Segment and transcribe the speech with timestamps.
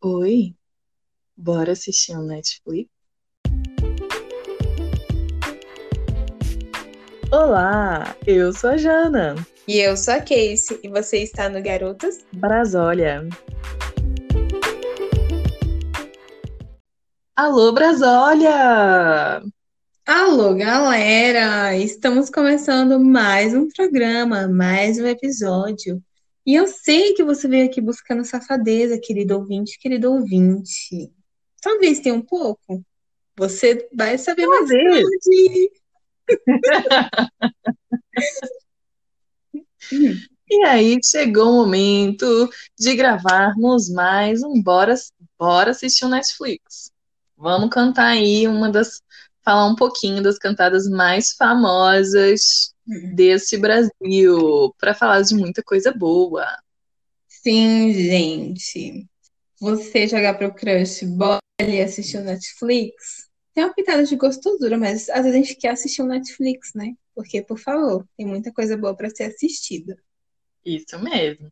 [0.00, 0.54] Oi,
[1.36, 2.88] bora assistir um Netflix?
[7.32, 9.34] Olá, eu sou a Jana.
[9.66, 13.28] E eu sou a Casey, e você está no Garotas Brasólia.
[17.34, 19.42] Alô, Brasólia!
[20.06, 21.76] Alô, galera!
[21.76, 26.00] Estamos começando mais um programa, mais um episódio.
[26.48, 31.12] E eu sei que você veio aqui buscando safadeza, querido ouvinte, querido ouvinte.
[31.60, 32.82] Talvez tenha um pouco.
[33.36, 35.04] Você vai saber mais Talvez.
[35.04, 35.72] tarde.
[40.50, 44.94] E aí chegou o momento de gravarmos mais um Bora,
[45.38, 46.90] Bora assistir um Netflix.
[47.36, 49.02] Vamos cantar aí uma das.
[49.44, 52.74] falar um pouquinho das cantadas mais famosas
[53.14, 56.46] desse Brasil, para falar de muita coisa boa.
[57.26, 59.06] Sim, gente.
[59.60, 63.28] Você jogar pro crush, bora ali assistir o Netflix.
[63.52, 66.94] Tem uma pitada de gostosura, mas às vezes a gente quer assistir um Netflix, né?
[67.14, 69.96] Porque, por favor, tem muita coisa boa para ser assistida.
[70.64, 71.50] Isso mesmo.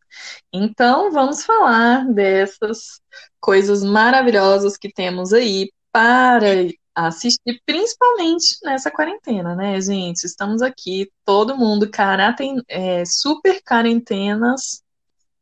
[0.52, 3.00] Então, vamos falar dessas
[3.40, 10.24] coisas maravilhosas que temos aí para assistir, principalmente nessa quarentena, né, gente?
[10.24, 14.82] Estamos aqui, todo mundo, quarenten é, super quarentenas,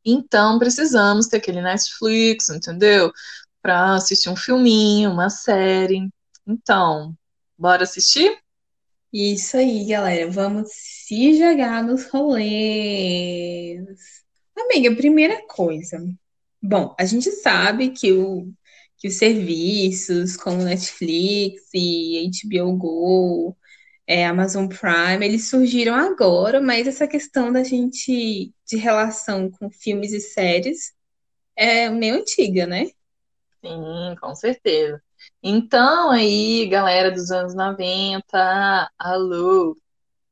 [0.04, 3.12] então precisamos ter aquele Netflix, entendeu?
[3.62, 6.08] Para assistir um filminho, uma série.
[6.46, 7.16] Então,
[7.56, 8.36] bora assistir?
[9.12, 10.30] Isso aí, galera.
[10.30, 13.86] Vamos se jogar nos rolês.
[14.56, 16.04] Amiga, primeira coisa.
[16.60, 18.52] Bom, a gente sabe que, o,
[19.04, 23.56] que os serviços como Netflix e HBO Go,
[24.06, 30.10] é, Amazon Prime, eles surgiram agora, mas essa questão da gente de relação com filmes
[30.14, 30.94] e séries
[31.54, 32.86] é meio antiga, né?
[33.62, 35.02] Sim, com certeza.
[35.42, 39.76] Então, aí, galera dos anos 90, alô.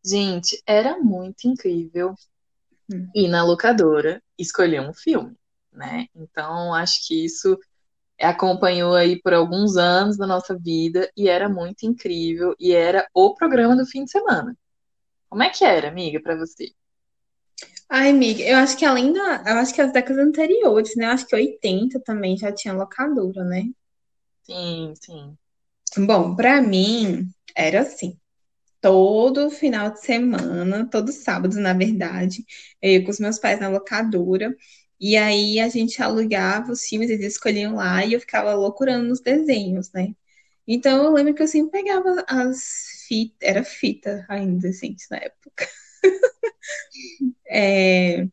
[0.03, 2.15] Gente, era muito incrível
[2.91, 3.11] Hum.
[3.15, 5.37] ir na locadora escolher um filme,
[5.71, 6.07] né?
[6.15, 7.59] Então, acho que isso
[8.23, 13.35] acompanhou aí por alguns anos da nossa vida e era muito incrível e era o
[13.35, 14.57] programa do fim de semana.
[15.29, 16.73] Como é que era, amiga, pra você?
[17.89, 19.45] Ai, amiga, eu acho que além da.
[19.47, 21.07] Eu acho que as décadas anteriores, né?
[21.07, 23.65] Eu acho que 80 também já tinha locadora, né?
[24.45, 25.37] Sim, sim.
[26.07, 28.19] Bom, pra mim era assim.
[28.81, 32.45] Todo final de semana, todo sábado, na verdade,
[32.83, 34.55] eu ia com os meus pais na locadora.
[35.03, 39.21] E aí a gente alugava os filmes, eles escolhiam lá e eu ficava loucurando nos
[39.21, 40.15] desenhos, né?
[40.67, 45.69] Então eu lembro que eu sempre pegava as fitas, era fita ainda, gente, na época.
[47.55, 48.27] É,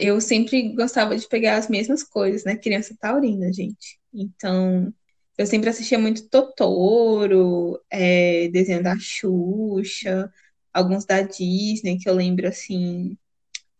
[0.00, 2.56] eu sempre gostava de pegar as mesmas coisas, né?
[2.56, 3.98] Criança taurina, gente.
[4.12, 4.92] Então,
[5.38, 10.32] eu sempre assistia muito Totoro, é, desenho da Xuxa,
[10.72, 13.16] alguns da Disney, que eu lembro, assim,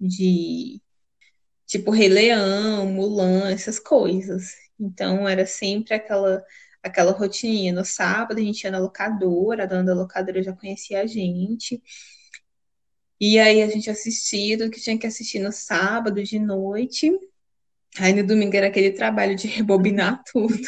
[0.00, 0.80] de
[1.72, 4.54] tipo Rei Leão, Mulan, essas coisas.
[4.78, 6.44] Então, era sempre aquela
[6.82, 7.72] aquela rotininha.
[7.72, 11.82] No sábado, a gente ia na locadora, a dona da locadora já conhecia a gente.
[13.20, 17.10] E aí a gente assistia do que tinha que assistir no sábado de noite.
[17.98, 20.58] Aí no domingo era aquele trabalho de rebobinar tudo.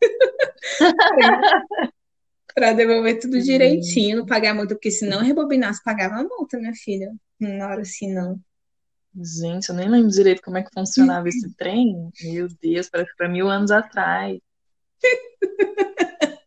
[2.54, 6.74] Pra devolver tudo direitinho, não pagar multa, porque se não rebobinasse, pagava a multa, minha
[6.74, 7.12] filha.
[7.38, 8.40] Na hora assim, não.
[9.18, 12.10] Gente, eu nem lembro direito como é que funcionava esse trem.
[12.22, 14.38] Meu Deus, parece que foi mil anos atrás.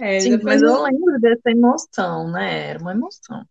[0.00, 2.68] É, depois mas eu lembro dessa emoção, né?
[2.68, 3.44] Era uma emoção.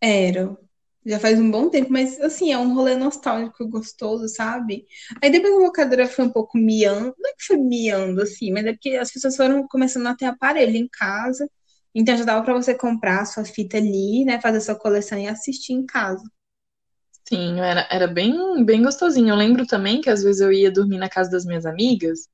[0.00, 0.56] Era.
[1.04, 4.86] Já faz um bom tempo, mas assim, é um rolê nostálgico gostoso, sabe?
[5.22, 8.66] Aí depois a locadora foi um pouco miando, não é que foi miando assim, mas
[8.66, 11.48] é porque as pessoas foram começando a ter aparelho em casa,
[11.94, 15.26] então já dava pra você comprar a sua fita ali, né, fazer sua coleção e
[15.26, 16.22] assistir em casa.
[17.32, 19.28] Sim, era, era bem, bem gostosinho.
[19.30, 22.28] Eu lembro também que às vezes eu ia dormir na casa das minhas amigas,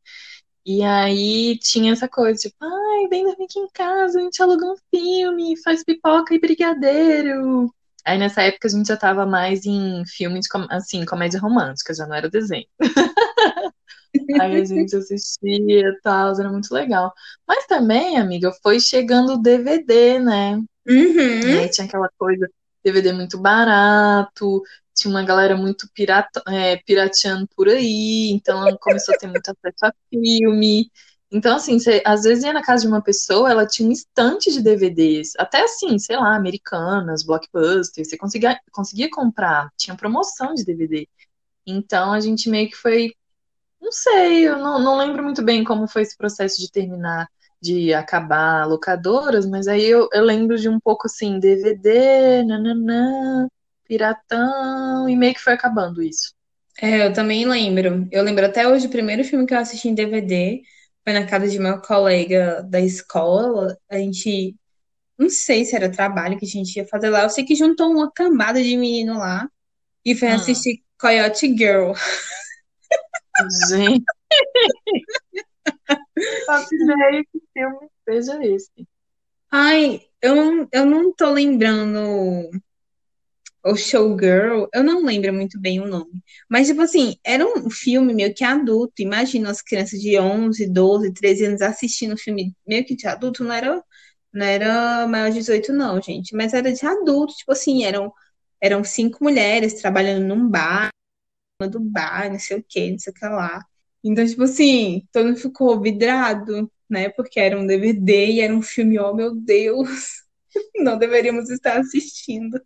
[0.66, 4.66] e aí tinha essa coisa, tipo, ai, vem dormir aqui em casa, a gente aluga
[4.66, 7.72] um filme, faz pipoca e brigadeiro.
[8.04, 11.94] Aí nessa época a gente já tava mais em filme de, com- assim, comédia romântica,
[11.94, 12.66] já não era desenho.
[14.38, 17.12] Aí a gente assistia e tal, era muito legal.
[17.46, 20.60] Mas também, amiga, foi chegando o DVD, né?
[21.42, 21.58] E Uhum.
[21.58, 22.48] aí tinha aquela coisa,
[22.84, 24.62] DVD muito barato,
[24.96, 29.86] tinha uma galera muito pirata, é, pirateando por aí, então começou a ter muito acesso
[29.86, 30.90] a filme.
[31.30, 34.52] Então, assim, você, às vezes ia na casa de uma pessoa, ela tinha um estante
[34.52, 40.64] de DVDs, até assim, sei lá, Americanas, Blockbuster, você conseguia, conseguia comprar, tinha promoção de
[40.64, 41.08] DVD.
[41.66, 43.12] Então a gente meio que foi
[43.80, 47.28] Não sei, eu não, não lembro muito bem como foi esse processo de terminar,
[47.60, 53.48] de acabar locadoras, mas aí eu, eu lembro de um pouco assim, DVD, nananã,
[53.86, 56.34] piratão, e meio que foi acabando isso.
[56.80, 58.06] É, eu também lembro.
[58.12, 60.62] Eu lembro até hoje, o primeiro filme que eu assisti em DVD
[61.04, 63.76] foi na casa de meu colega da escola.
[63.88, 64.54] A gente,
[65.18, 67.22] não sei se era trabalho que a gente ia fazer lá.
[67.24, 69.48] Eu sei que juntou uma camada de menino lá
[70.04, 70.34] e foi Hum.
[70.34, 71.92] assistir Coyote Girl.
[73.68, 74.04] Gente.
[76.46, 78.86] Faço ideia que filme seja esse.
[79.50, 82.50] Ai, eu não, eu não tô lembrando
[83.66, 86.22] o Showgirl, eu não lembro muito bem o nome.
[86.48, 89.02] Mas, tipo assim, era um filme meio que adulto.
[89.02, 93.44] Imagina as crianças de 11, 12, 13 anos assistindo um filme meio que de adulto.
[93.44, 93.82] Não era,
[94.32, 96.34] não era maior de 18, não, gente.
[96.34, 97.34] Mas era de adulto.
[97.34, 98.12] Tipo assim, eram,
[98.60, 100.90] eram cinco mulheres trabalhando num bar,
[101.70, 103.64] do bar, não sei o que, não sei o que lá.
[104.04, 107.08] Então, tipo assim, todo mundo ficou vidrado, né?
[107.10, 110.22] Porque era um DVD e era um filme, oh meu Deus,
[110.76, 112.60] não deveríamos estar assistindo.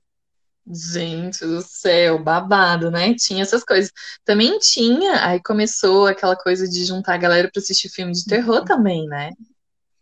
[0.66, 3.14] Gente do céu, babado, né?
[3.14, 3.90] Tinha essas coisas.
[4.24, 8.64] Também tinha, aí começou aquela coisa de juntar a galera pra assistir filme de terror
[8.64, 9.30] também, né?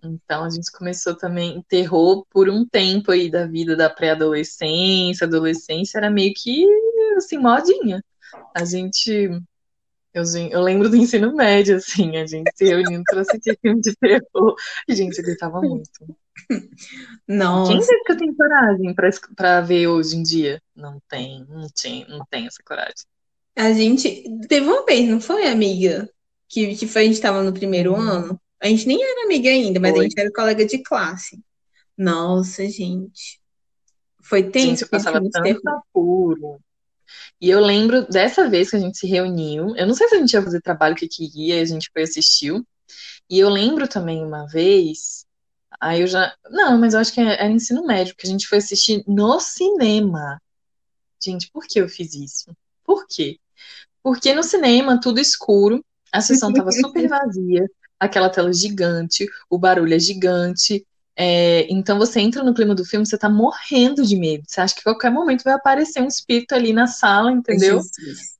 [0.02, 5.99] Então a gente começou também terror por um tempo aí da vida da pré-adolescência, adolescência,
[5.99, 6.64] era meio que
[7.16, 8.02] assim, modinha.
[8.55, 9.31] A gente
[10.14, 13.94] eu, eu lembro do ensino médio, assim, a gente se reunindo pra assistir filme de
[13.96, 14.55] terror.
[14.88, 16.16] Gente, eu gritava muito.
[17.26, 17.70] Nossa.
[17.73, 18.94] Quem disse que eu tenho coragem
[19.37, 20.62] pra ver hoje em dia?
[20.75, 22.94] Não tem, não tem, não tem essa coragem.
[23.56, 26.08] A gente teve uma vez, não foi, amiga?
[26.49, 28.00] Que, que foi, a gente tava no primeiro Hum.
[28.00, 28.40] ano.
[28.61, 30.05] A gente nem era amiga ainda, mas a Foi.
[30.05, 31.40] gente era colega de classe.
[31.96, 33.41] Nossa, gente.
[34.23, 36.61] Foi Gente, tenso eu aquele passava tanto apuro.
[37.41, 39.75] E eu lembro dessa vez que a gente se reuniu.
[39.76, 42.67] Eu não sei se a gente ia fazer trabalho que queria, a gente foi assistiu.
[43.31, 45.25] E eu lembro também uma vez.
[45.80, 46.34] Aí eu já.
[46.50, 50.40] Não, mas eu acho que era ensino médio, que a gente foi assistir no cinema.
[51.22, 52.50] Gente, por que eu fiz isso?
[52.84, 53.38] Por quê?
[54.02, 59.94] Porque no cinema, tudo escuro, a sessão tava super vazia, aquela tela gigante, o barulho
[59.94, 60.84] é gigante.
[61.14, 64.44] É, então você entra no clima do filme, você tá morrendo de medo.
[64.46, 67.78] Você acha que a qualquer momento vai aparecer um espírito ali na sala, entendeu?
[67.82, 68.38] Jesus.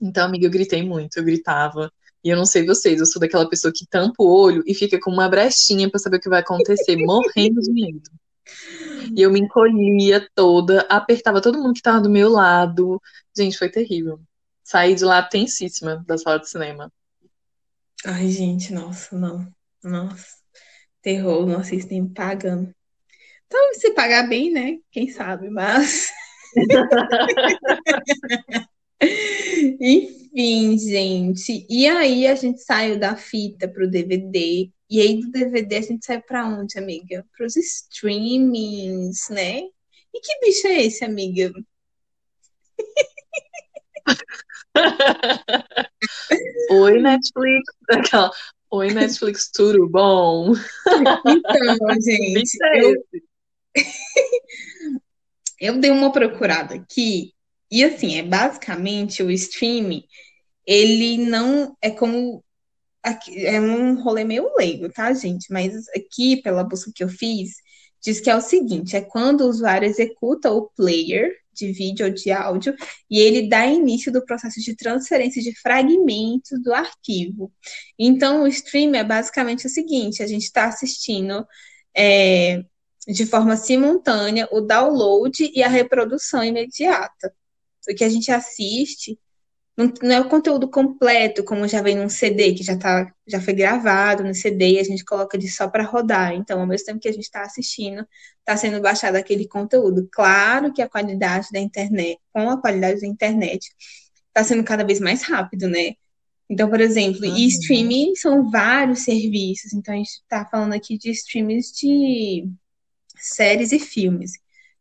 [0.00, 1.92] Então, amiga, eu gritei muito, eu gritava.
[2.26, 4.98] E eu não sei vocês, eu sou daquela pessoa que tampa o olho e fica
[4.98, 8.10] com uma brechinha pra saber o que vai acontecer, morrendo de medo.
[9.14, 13.00] E eu me encolhia toda, apertava todo mundo que tava do meu lado.
[13.36, 14.18] Gente, foi terrível.
[14.64, 16.92] Saí de lá tensíssima da sala de cinema.
[18.04, 19.46] Ai, gente, nossa, não.
[19.84, 20.26] Nossa.
[21.00, 22.74] Terror, não assisto nem pagando.
[23.46, 24.78] Então, se pagar bem, né?
[24.90, 26.10] Quem sabe, mas.
[29.00, 31.66] Enfim, gente.
[31.68, 34.70] E aí a gente saiu da fita pro DVD.
[34.88, 37.26] E aí do DVD a gente saiu pra onde, amiga?
[37.36, 39.60] Pros streamings, né?
[40.14, 41.52] E que bicho é esse, amiga?
[46.70, 47.64] Oi, Netflix.
[48.70, 50.52] Oi, Netflix, tudo bom?
[51.26, 52.94] Então, gente, é eu,
[55.60, 57.32] eu dei uma procurada aqui.
[57.70, 60.04] E assim, é basicamente o streaming,
[60.66, 62.44] ele não é como
[63.02, 65.52] aqui- é um rolê meio leigo, tá, gente?
[65.52, 67.54] Mas aqui, pela busca que eu fiz,
[68.02, 72.12] diz que é o seguinte: é quando o usuário executa o player de vídeo ou
[72.12, 72.76] de áudio
[73.10, 77.52] e ele dá início do processo de transferência de fragmentos do arquivo.
[77.98, 81.46] Então, o stream é basicamente o seguinte: a gente está assistindo
[81.96, 82.62] é,
[83.08, 87.34] de forma simultânea o download e a reprodução imediata.
[87.88, 89.18] O que a gente assiste
[89.76, 93.40] não, não é o conteúdo completo, como já vem num CD, que já, tá, já
[93.40, 96.32] foi gravado no CD e a gente coloca de só para rodar.
[96.34, 98.06] Então, ao mesmo tempo que a gente está assistindo,
[98.38, 100.08] está sendo baixado aquele conteúdo.
[100.10, 103.70] Claro que a qualidade da internet, com a qualidade da internet,
[104.28, 105.94] está sendo cada vez mais rápido, né?
[106.48, 107.36] Então, por exemplo, Uhum.
[107.36, 109.72] e streaming são vários serviços.
[109.74, 112.48] Então, a gente está falando aqui de streams de
[113.18, 114.32] séries e filmes.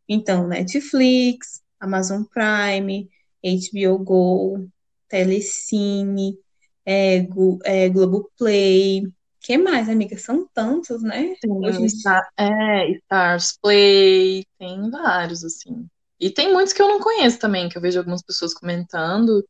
[0.08, 3.10] Então, Netflix, Amazon Prime,
[3.44, 4.68] HBO Go,
[5.10, 6.38] Telecine,
[6.86, 9.04] é, Glo- é, Globoplay.
[9.42, 10.18] que mais, amiga?
[10.18, 11.36] São tantos, né?
[11.62, 15.88] Hoje Tem em Star, é, Stars Play, tem vários, assim.
[16.20, 19.46] E tem muitos que eu não conheço também, que eu vejo algumas pessoas comentando.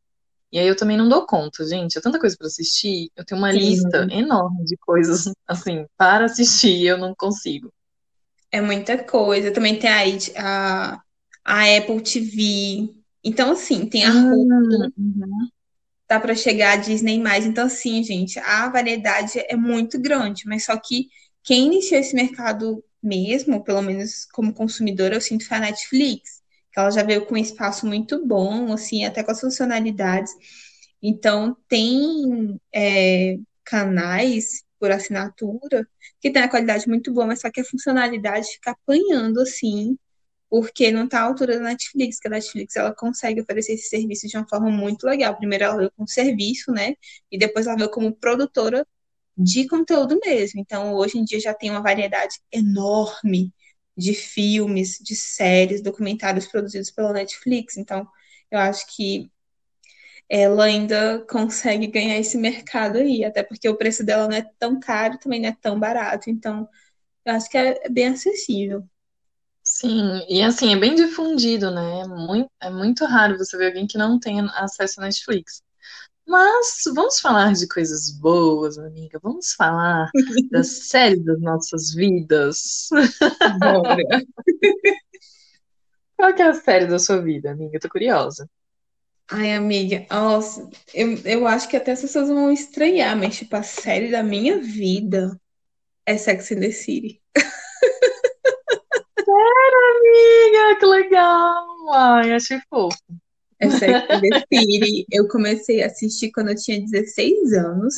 [0.52, 1.98] E aí eu também não dou conta, gente.
[1.98, 3.10] É tanta coisa pra assistir.
[3.16, 3.52] Eu tenho uma Sim.
[3.52, 7.72] lista enorme de coisas, assim, para assistir e eu não consigo.
[8.50, 9.52] É muita coisa.
[9.52, 11.00] Também tem aí a,
[11.46, 12.94] a Apple TV.
[13.24, 15.48] Então, assim, tem a Hulu, Hum, uhum.
[16.08, 17.46] dá para chegar a Disney mais.
[17.46, 21.08] Então, assim, gente, a variedade é muito grande, mas só que
[21.44, 26.80] quem iniciou esse mercado mesmo, pelo menos como consumidora, eu sinto foi a Netflix, que
[26.80, 30.32] ela já veio com um espaço muito bom, assim, até com as funcionalidades.
[31.02, 35.88] Então, tem é, canais por assinatura
[36.20, 39.96] que tem a qualidade muito boa, mas só que a funcionalidade fica apanhando, assim,
[40.56, 44.26] porque não está à altura da Netflix, que a Netflix ela consegue oferecer esse serviço
[44.26, 45.36] de uma forma muito legal.
[45.36, 46.94] Primeiro ela veio com serviço, né?
[47.30, 48.86] E depois ela veio como produtora
[49.36, 50.58] de conteúdo mesmo.
[50.60, 53.52] Então, hoje em dia já tem uma variedade enorme
[53.96, 57.76] de filmes, de séries, documentários produzidos pela Netflix.
[57.76, 58.08] Então,
[58.50, 59.30] eu acho que
[60.28, 64.80] ela ainda consegue ganhar esse mercado aí, até porque o preço dela não é tão
[64.80, 66.30] caro, também não é tão barato.
[66.30, 66.66] Então,
[67.26, 68.88] eu acho que é bem acessível.
[69.78, 72.00] Sim, e assim, é bem difundido, né?
[72.00, 75.62] É muito, é muito raro você ver alguém que não tenha acesso à Netflix.
[76.26, 79.20] Mas vamos falar de coisas boas, amiga.
[79.22, 80.10] Vamos falar
[80.50, 82.88] da série das nossas vidas.
[83.60, 83.96] Bora.
[86.16, 87.76] Qual é a série da sua vida, amiga?
[87.76, 88.48] Eu tô curiosa.
[89.30, 93.62] Ai, amiga, nossa, eu, eu acho que até as pessoas vão estranhar, mas tipo, a
[93.62, 95.38] série da minha vida
[96.06, 97.20] é Sex and the City.
[100.20, 101.66] Amiga, que legal!
[101.92, 102.96] Ai, achei fofo.
[103.60, 103.66] É.
[105.10, 107.94] Eu comecei a assistir quando eu tinha 16 anos.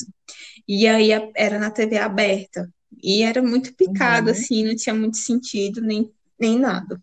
[0.66, 2.68] E aí era na TV aberta.
[3.02, 4.32] E era muito picado, Uhum.
[4.32, 7.00] assim, não tinha muito sentido, nem, nem nada.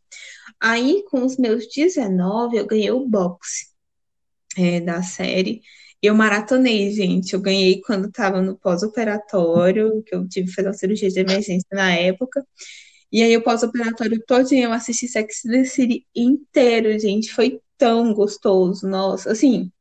[0.59, 3.71] Aí, com os meus 19, eu ganhei o box
[4.57, 5.61] é, da série.
[6.01, 7.33] Eu maratonei, gente.
[7.33, 11.67] Eu ganhei quando estava no pós-operatório, que eu tive que fazer uma cirurgia de emergência
[11.71, 12.45] na época.
[13.15, 17.31] E aí, o pós-operatório todinho, eu assisti Sex and the City inteiro, gente.
[17.33, 19.31] Foi tão gostoso, nossa.
[19.31, 19.71] Assim,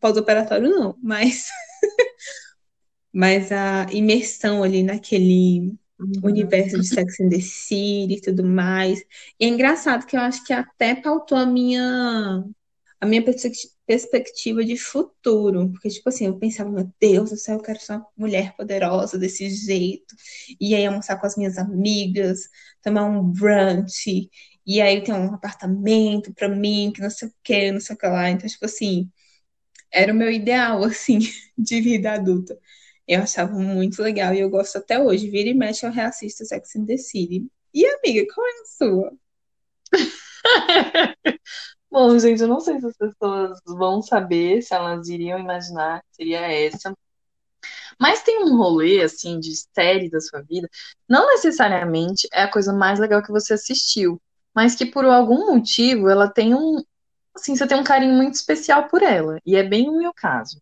[0.00, 1.48] pós-operatório não, mas...
[3.12, 6.12] mas a imersão ali naquele Uhum.
[6.22, 9.00] universo de Sex and the City e tudo mais.
[9.38, 12.42] E é engraçado que eu acho que até pautou a minha
[13.00, 17.56] a minha perspec- perspectiva de futuro, porque tipo assim, eu pensava, meu Deus do céu,
[17.56, 20.14] eu quero ser uma mulher poderosa desse jeito.
[20.60, 22.48] E aí almoçar com as minhas amigas,
[22.82, 24.28] tomar um brunch,
[24.66, 27.98] e aí ter um apartamento pra mim, que não sei o que, não sei o
[27.98, 28.30] que lá.
[28.30, 29.10] Então, tipo assim,
[29.92, 31.18] era o meu ideal assim
[31.58, 32.58] de vida adulta.
[33.06, 35.30] Eu achava muito legal e eu gosto até hoje.
[35.30, 37.46] Vira e mexe, eu reassisto Sex and the City.
[37.74, 39.12] E amiga, qual é a sua?
[41.90, 46.16] Bom, gente, eu não sei se as pessoas vão saber, se elas iriam imaginar que
[46.16, 46.94] seria essa.
[47.98, 50.68] Mas tem um rolê, assim, de série da sua vida.
[51.08, 54.20] Não necessariamente é a coisa mais legal que você assistiu,
[54.54, 56.82] mas que por algum motivo ela tem um.
[57.34, 59.38] Assim, você tem um carinho muito especial por ela.
[59.44, 60.60] E é bem o meu caso.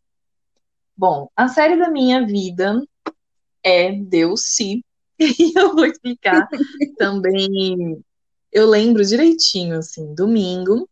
[0.96, 2.82] Bom, a série da minha vida
[3.62, 4.82] é Deus Se.
[5.20, 6.48] E eu vou explicar
[6.96, 8.00] também.
[8.52, 10.88] Eu lembro direitinho, assim, domingo,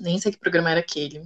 [0.00, 1.22] nem sei que programa era aquele,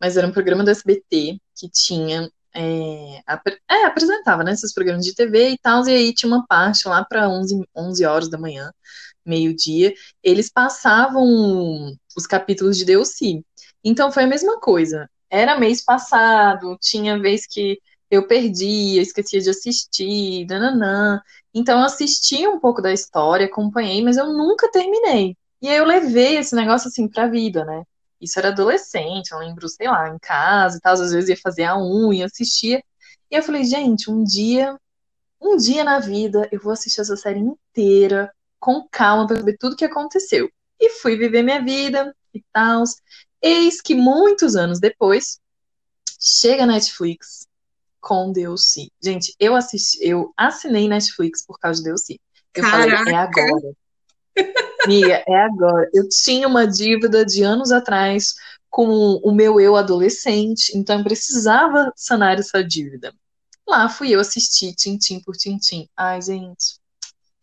[0.00, 2.30] mas era um programa do SBT que tinha.
[2.54, 6.46] É, apre- é, apresentava, né, esses programas de TV e tal, e aí tinha uma
[6.46, 8.72] parte lá para 11, 11 horas da manhã,
[9.24, 13.44] meio-dia, eles passavam os capítulos de Deus Se.
[13.84, 15.08] Então foi a mesma coisa.
[15.30, 17.78] Era mês passado, tinha vez que
[18.10, 21.20] eu perdia, esquecia de assistir, nananã.
[21.54, 25.36] Então eu assisti um pouco da história, acompanhei, mas eu nunca terminei.
[25.62, 27.82] E aí eu levei esse negócio assim pra vida, né?
[28.22, 31.64] Isso era adolescente, eu lembro, sei lá, em casa e tal, às vezes ia fazer
[31.64, 32.80] a unha, assistia.
[33.28, 34.78] E eu falei, gente, um dia,
[35.40, 39.74] um dia na vida eu vou assistir essa série inteira, com calma, pra ver tudo
[39.74, 40.48] que aconteceu.
[40.80, 42.84] E fui viver minha vida e tal.
[43.42, 45.40] Eis que muitos anos depois,
[46.20, 47.48] chega a Netflix
[48.00, 48.92] com Deus Se.
[49.02, 52.20] Gente, eu assisti, eu assinei Netflix por causa de Deus Se.
[52.54, 53.40] Eu falei, é Caraca!
[53.40, 53.72] agora.
[54.86, 55.88] Mia, é agora.
[55.92, 58.34] Eu tinha uma dívida de anos atrás
[58.70, 63.12] com o meu eu adolescente, então eu precisava sanar essa dívida.
[63.68, 65.88] Lá fui eu assistir tintim por tintim.
[65.96, 66.78] Ai, gente,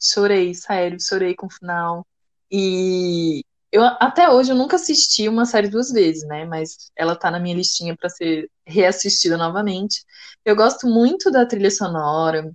[0.01, 2.05] chorei, sério, chorei com o final.
[2.51, 6.45] E eu até hoje eu nunca assisti uma série duas vezes, né?
[6.45, 10.03] Mas ela tá na minha listinha para ser reassistida novamente.
[10.43, 12.51] Eu gosto muito da trilha sonora.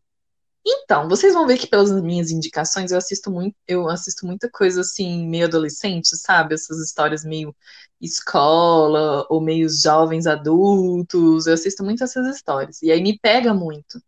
[0.67, 4.81] Então, vocês vão ver que pelas minhas indicações eu assisto muito, eu assisto muita coisa
[4.81, 6.55] assim, meio adolescente, sabe?
[6.55, 7.55] Essas histórias meio
[8.01, 11.47] escola ou meio jovens adultos.
[11.47, 12.81] Eu assisto muito essas histórias.
[12.83, 14.01] E aí me pega muito.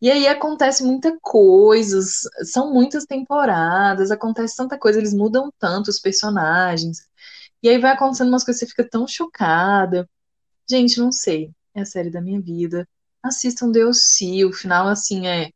[0.00, 2.00] E aí acontece muita coisa,
[2.44, 6.98] são muitas temporadas, acontece tanta coisa, eles mudam tanto os personagens.
[7.62, 10.08] E aí vai acontecendo umas coisas, você fica tão chocada.
[10.70, 11.50] Gente, não sei.
[11.74, 12.88] é a série da minha vida.
[13.22, 15.50] Assistam DLC, o final, assim, é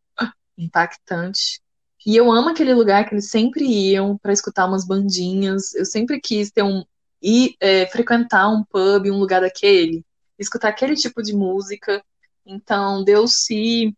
[0.62, 1.61] impactante.
[2.04, 5.75] E eu amo aquele lugar que eles sempre iam para escutar umas bandinhas.
[5.75, 6.85] Eu sempre quis ter um.
[7.23, 10.04] ir é, frequentar um pub, um lugar daquele,
[10.38, 12.02] escutar aquele tipo de música.
[12.45, 13.92] Então, DLC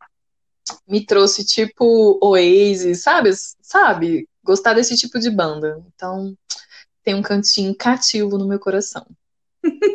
[0.89, 3.31] me trouxe tipo Oasis, sabe?
[3.61, 4.29] Sabe?
[4.43, 5.83] Gostar desse tipo de banda.
[5.95, 6.37] Então,
[7.03, 9.07] tem um cantinho cativo no meu coração.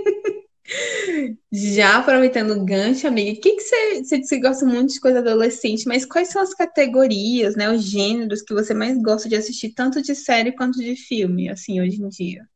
[1.52, 5.88] Já aproveitando o gancho, amiga, o que, que você, você gosta muito de coisa adolescente,
[5.88, 10.02] mas quais são as categorias, né, os gêneros que você mais gosta de assistir, tanto
[10.02, 12.48] de série quanto de filme, assim, hoje em dia?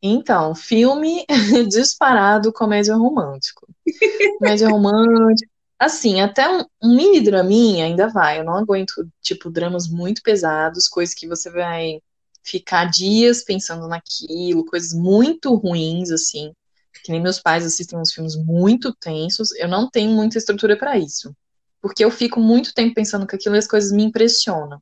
[0.00, 1.24] Então, filme
[1.68, 3.66] disparado, comédia romântico.
[4.38, 5.50] Comédia romântica.
[5.76, 8.38] Assim, até um, um mini draminha ainda vai.
[8.38, 12.00] Eu não aguento, tipo, dramas muito pesados, coisas que você vai
[12.44, 16.52] ficar dias pensando naquilo, coisas muito ruins, assim
[17.02, 20.98] que nem meus pais assistem uns filmes muito tensos, eu não tenho muita estrutura para
[20.98, 21.34] isso.
[21.80, 24.80] Porque eu fico muito tempo pensando que aquilo e as coisas me impressionam.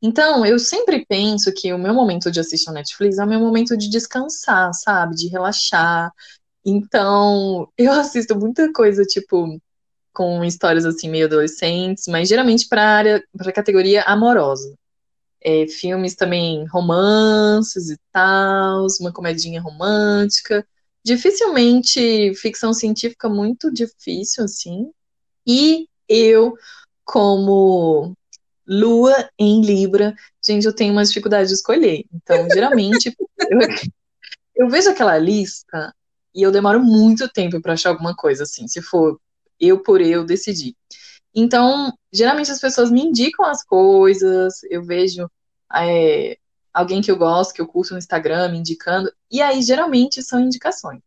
[0.00, 3.40] Então, eu sempre penso que o meu momento de assistir o Netflix é o meu
[3.40, 5.16] momento de descansar, sabe?
[5.16, 6.12] De relaxar.
[6.64, 9.60] Então, eu assisto muita coisa, tipo,
[10.12, 14.74] com histórias assim, meio adolescentes, mas geralmente para área, para categoria amorosa.
[15.40, 20.66] É, filmes também romances e tal, uma comedinha romântica
[21.08, 24.90] dificilmente ficção científica muito difícil assim.
[25.46, 26.54] E eu,
[27.02, 28.14] como
[28.66, 32.04] Lua em Libra, gente, eu tenho uma dificuldade de escolher.
[32.12, 33.16] Então, geralmente,
[33.50, 33.58] eu,
[34.54, 35.94] eu vejo aquela lista
[36.34, 39.18] e eu demoro muito tempo para achar alguma coisa assim, se for
[39.58, 40.76] eu por eu decidir.
[41.34, 45.30] Então, geralmente as pessoas me indicam as coisas, eu vejo
[45.74, 46.36] é,
[46.78, 50.38] alguém que eu gosto, que eu curto no Instagram, me indicando, e aí geralmente são
[50.38, 51.02] indicações,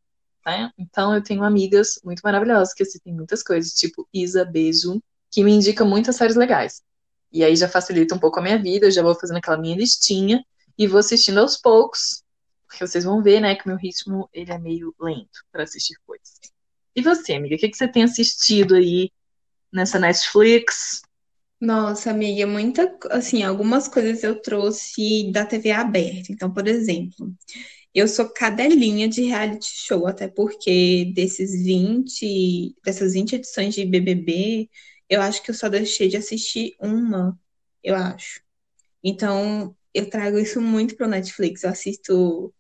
[0.45, 0.69] né?
[0.77, 5.01] Então eu tenho amigas muito maravilhosas que assistem muitas coisas, tipo Isa Beijo,
[5.31, 6.81] que me indica muitas séries legais.
[7.31, 9.77] E aí já facilita um pouco a minha vida, eu já vou fazendo aquela minha
[9.77, 10.43] listinha
[10.77, 12.22] e vou assistindo aos poucos,
[12.67, 16.37] porque vocês vão ver, né, que meu ritmo ele é meio lento para assistir coisas.
[16.93, 19.09] E você, amiga, o que, que você tem assistido aí
[19.72, 21.01] nessa Netflix?
[21.61, 26.31] Nossa, amiga, muita, assim, algumas coisas eu trouxe da TV aberta.
[26.31, 27.31] Então, por exemplo,
[27.93, 34.69] eu sou cadelinha de reality show, até porque desses 20, dessas 20 edições de BBB,
[35.09, 37.39] eu acho que eu só deixei de assistir uma,
[37.83, 38.41] eu acho.
[39.03, 41.63] Então, eu trago isso muito pro Netflix.
[41.63, 42.53] Eu assisto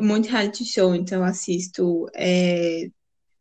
[0.00, 2.88] muito reality show, então eu assisto é,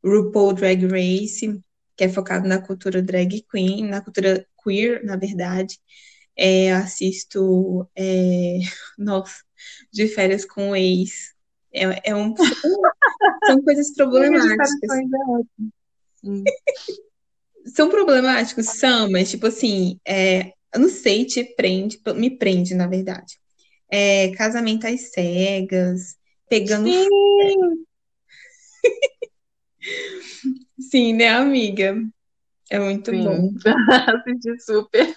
[0.04, 1.62] RuPaul Drag Race,
[1.98, 5.80] que é focado na cultura drag queen, na cultura queer, na verdade.
[6.36, 8.60] É, assisto, é,
[8.98, 9.44] nossa,
[9.92, 11.34] de férias com o ex.
[11.74, 12.34] É, é um,
[13.46, 14.70] são coisas problemáticas.
[17.76, 18.66] são problemáticos?
[18.68, 23.40] São, mas tipo assim, é, eu não sei, te prende, me prende, na verdade.
[23.92, 26.16] É, casamento às cegas,
[26.48, 26.90] pegando.
[26.90, 27.86] Sim,
[30.80, 31.96] Sim né, amiga?
[32.70, 33.24] É muito Sim.
[33.24, 33.54] bom.
[34.08, 35.16] Assisti super.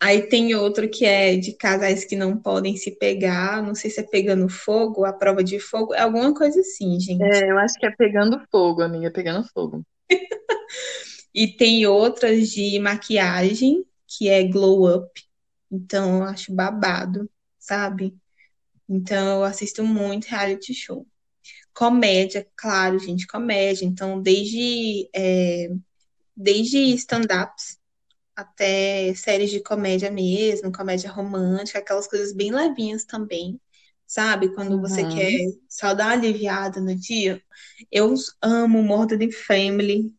[0.00, 3.62] Aí tem outro que é de casais que não podem se pegar.
[3.62, 5.94] Não sei se é pegando fogo, a prova de fogo.
[5.94, 7.22] É alguma coisa assim, gente.
[7.22, 9.82] É, eu acho que é pegando fogo, amiga, pegando fogo.
[11.34, 15.10] e tem outras de maquiagem, que é glow up.
[15.72, 18.14] Então eu acho babado, sabe?
[18.86, 21.06] Então eu assisto muito reality show.
[21.72, 23.84] Comédia, claro, gente, comédia.
[23.84, 25.70] Então, desde é,
[26.36, 27.78] desde stand-ups
[28.34, 33.60] até séries de comédia mesmo, comédia romântica, aquelas coisas bem levinhas também,
[34.06, 34.52] sabe?
[34.54, 34.80] Quando uhum.
[34.80, 37.40] você quer só dar uma aliviada no dia.
[37.90, 40.12] Eu amo Modern Family,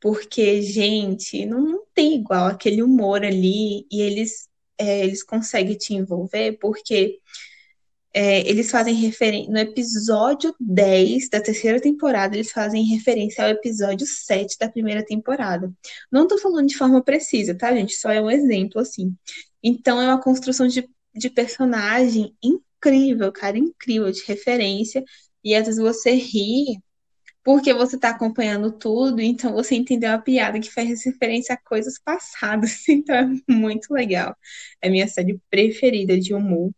[0.00, 5.94] porque, gente, não, não tem igual aquele humor ali, e eles, é, eles conseguem te
[5.94, 7.20] envolver, porque
[8.14, 9.50] é, eles fazem referência.
[9.50, 15.72] No episódio 10 da terceira temporada, eles fazem referência ao episódio 7 da primeira temporada.
[16.12, 17.94] Não tô falando de forma precisa, tá, gente?
[17.96, 19.14] Só é um exemplo, assim.
[19.60, 25.02] Então, é uma construção de, de personagem incrível, cara, incrível, de referência.
[25.42, 26.78] E às vezes você ri
[27.44, 31.98] porque você tá acompanhando tudo, então você entendeu a piada que faz referência a coisas
[31.98, 32.84] passadas.
[32.88, 34.34] Então é muito legal.
[34.80, 36.72] É minha série preferida de humor.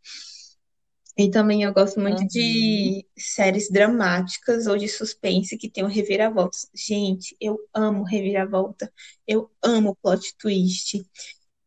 [1.19, 2.27] E também eu gosto muito uhum.
[2.27, 6.69] de séries dramáticas ou de suspense que tenham reviravoltas.
[6.75, 8.93] Gente, eu amo reviravolta.
[9.27, 11.03] Eu amo plot twist.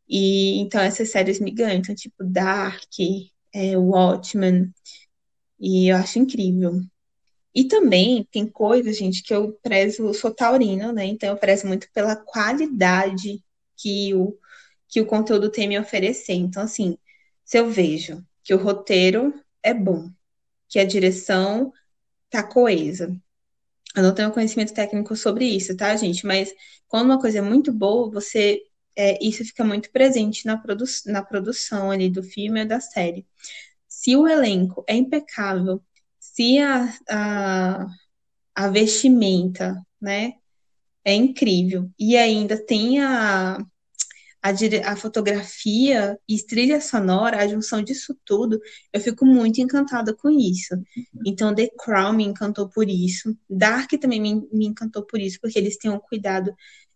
[0.07, 1.79] E então essas séries me ganham.
[1.79, 2.83] Então, tipo, Dark,
[3.53, 4.71] é, Watchmen.
[5.59, 6.81] E eu acho incrível.
[7.53, 11.05] E também tem coisas, gente, que eu prezo, eu sou taurina, né?
[11.05, 13.43] Então eu prezo muito pela qualidade
[13.77, 14.37] que o,
[14.87, 16.33] que o conteúdo tem me oferecer.
[16.33, 16.97] Então, assim,
[17.43, 19.31] se eu vejo que o roteiro
[19.61, 20.09] é bom,
[20.67, 21.71] que a direção
[22.31, 23.15] tá coesa.
[23.95, 26.25] Eu não tenho conhecimento técnico sobre isso, tá, gente?
[26.25, 26.51] Mas
[26.87, 28.59] quando uma coisa é muito boa, você
[28.95, 33.23] é, isso fica muito presente na, produ na produção ali do filme ou da série.
[33.87, 35.79] Se o elenco é impecável,
[36.19, 37.85] se a, a,
[38.55, 40.33] a vestimenta, né,
[41.05, 43.63] é incrível, e ainda tem a,
[44.41, 44.51] a,
[44.91, 48.59] a fotografia e trilha sonora, a junção disso tudo,
[48.93, 50.75] eu fico muito encantada com isso.
[51.25, 53.35] Então, The Crown me encantou por isso.
[53.49, 56.53] Dark também me, me encantou por isso, porque eles têm um cuidado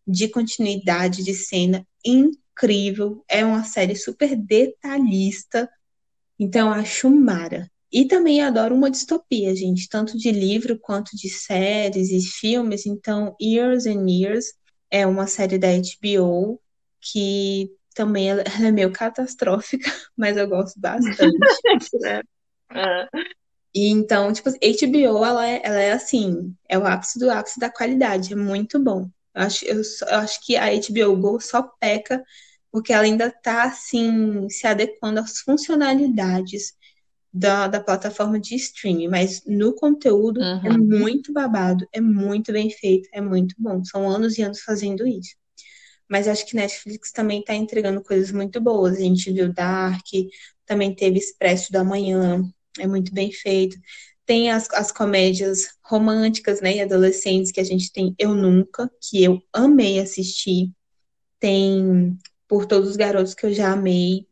[0.08, 3.24] de continuidade de cena incrível.
[3.28, 5.70] É uma série super detalhista.
[6.40, 7.70] Então, acho mara.
[7.92, 12.88] E também adoro uma distopia, gente, tanto de livro quanto de séries e filmes.
[12.88, 14.46] Então, Years and Years
[14.90, 16.60] é uma série da HBO
[17.12, 21.18] que também ela, ela é meio catastrófica, mas eu gosto bastante.
[22.06, 23.08] é.
[23.76, 27.72] E então, tipo, HBO, ela é, ela é assim, é o ápice do ápice da
[27.72, 29.10] qualidade, é muito bom.
[29.36, 32.24] Eu acho, eu, eu acho que a HBO Go só peca
[32.72, 36.74] porque ela ainda está, assim, se adequando às funcionalidades
[37.32, 40.66] da, da plataforma de streaming, mas no conteúdo é uhum.
[40.66, 43.84] é muito babado, é muito bem feito, é muito bom.
[43.84, 45.36] São anos e anos fazendo isso.
[46.10, 48.98] Mas acho que Netflix também está entregando coisas muito boas.
[48.98, 50.06] A gente viu Dark,
[50.66, 52.44] também teve Expresso da Manhã,
[52.80, 53.78] é muito bem feito.
[54.26, 59.24] Tem as, as comédias românticas, né, e adolescentes que a gente tem Eu Nunca, que
[59.24, 60.72] eu amei assistir.
[61.40, 64.28] Tem Por Todos os Garotos que eu já amei.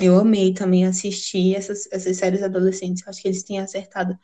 [0.00, 3.06] Eu amei também assistir essas, essas séries adolescentes.
[3.06, 4.18] Acho que eles têm acertado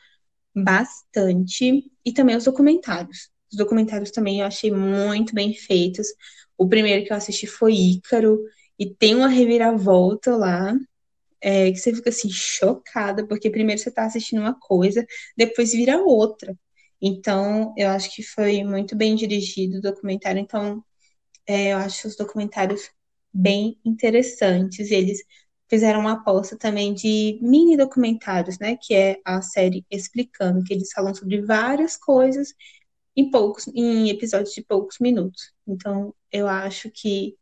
[0.55, 1.91] bastante.
[2.05, 3.31] E também os documentários.
[3.51, 6.07] Os documentários também eu achei muito bem feitos.
[6.59, 8.39] O primeiro que eu assisti foi Ícaro,
[8.79, 10.75] e tem uma reviravolta lá,
[11.41, 15.99] é, que você fica assim, chocada, porque primeiro você está assistindo uma coisa, depois vira
[16.03, 16.57] outra.
[17.01, 20.41] Então, eu acho que foi muito bem dirigido o documentário.
[20.41, 20.83] Então,
[21.47, 22.91] é, eu acho os documentários
[23.33, 24.91] bem interessantes.
[24.91, 25.21] Eles
[25.69, 28.77] fizeram uma aposta também de mini documentários, né?
[28.81, 32.55] Que é a série Explicando, que eles falam sobre várias coisas
[33.17, 35.53] em poucos, em episódios de poucos minutos.
[35.67, 37.37] Então, eu acho que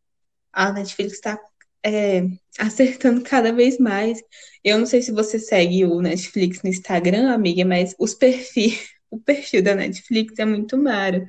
[0.52, 1.40] a Netflix está
[1.82, 2.24] é,
[2.58, 4.22] acertando cada vez mais.
[4.62, 9.18] Eu não sei se você segue o Netflix no Instagram, amiga, mas os perfis, o
[9.18, 11.26] perfil da Netflix é muito mara.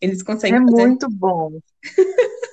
[0.00, 0.60] Eles conseguem.
[0.60, 0.86] É fazer...
[0.86, 1.58] muito bom.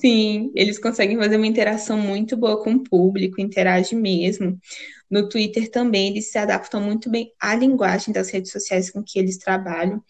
[0.00, 4.58] Sim, eles conseguem fazer uma interação muito boa com o público, interage mesmo.
[5.08, 9.16] No Twitter também, eles se adaptam muito bem à linguagem das redes sociais com que
[9.16, 10.02] eles trabalham.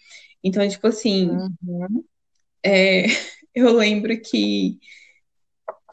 [0.42, 2.04] Então, tipo assim, uhum.
[2.64, 3.04] é,
[3.54, 4.78] eu lembro que,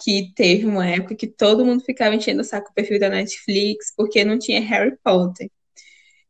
[0.01, 3.93] que teve uma época que todo mundo ficava enchendo o saco o perfil da Netflix
[3.95, 5.49] porque não tinha Harry Potter.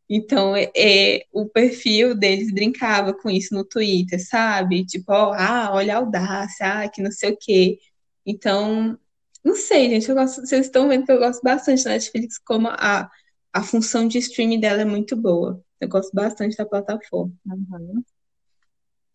[0.09, 4.83] Então, é, é, o perfil deles brincava com isso no Twitter, sabe?
[4.85, 7.77] Tipo, ó, ah, olha a audácia, ah, que não sei o quê.
[8.25, 8.97] Então,
[9.43, 12.67] não sei, gente, eu gosto, vocês estão vendo que eu gosto bastante da Netflix, como
[12.69, 13.09] a,
[13.53, 15.63] a função de streaming dela é muito boa.
[15.79, 17.33] Eu gosto bastante da plataforma.
[17.45, 18.03] Uhum.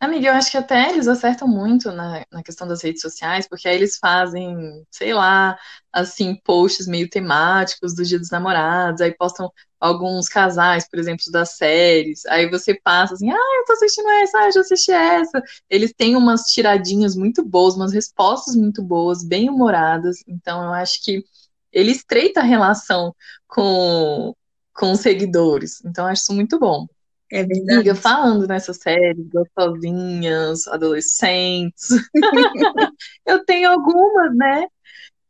[0.05, 3.66] Amiga, eu acho que até eles acertam muito na, na questão das redes sociais, porque
[3.66, 5.59] aí eles fazem, sei lá,
[5.90, 9.50] assim, posts meio temáticos do Dia dos Namorados, aí postam
[9.81, 14.38] alguns casais, por exemplo, das séries, aí você passa assim, ah, eu tô assistindo essa,
[14.40, 15.42] ah, eu já assisti essa.
[15.70, 21.03] Eles têm umas tiradinhas muito boas, umas respostas muito boas, bem humoradas, então eu acho
[21.03, 21.24] que
[21.72, 23.14] ele estreita a relação
[23.48, 24.35] com,
[24.74, 26.87] com os seguidores, então acho isso muito bom.
[27.32, 27.72] É verdade.
[27.72, 31.88] Amiga, falando nessa série, gostosinhas, adolescentes,
[33.26, 34.66] eu tenho algumas, né?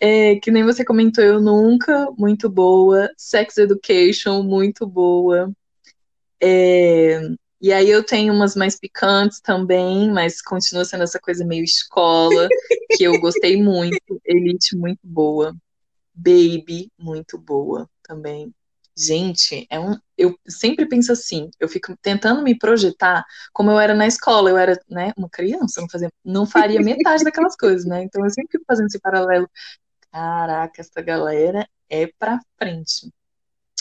[0.01, 3.09] É, que nem você comentou, eu nunca, muito boa.
[3.17, 5.51] Sex Education, muito boa.
[6.43, 7.21] É,
[7.59, 12.49] e aí eu tenho umas mais picantes também, mas continua sendo essa coisa meio escola,
[12.97, 14.21] que eu gostei muito.
[14.27, 15.57] Elite, muito boa.
[16.15, 18.53] Baby, muito boa também.
[18.97, 23.93] Gente, é um, eu sempre penso assim, eu fico tentando me projetar como eu era
[23.93, 28.05] na escola, eu era, né, uma criança, não fazia, não faria metade daquelas coisas, né?
[28.05, 29.51] Então eu sempre fico fazendo esse paralelo.
[30.13, 33.11] Caraca, essa galera é pra frente.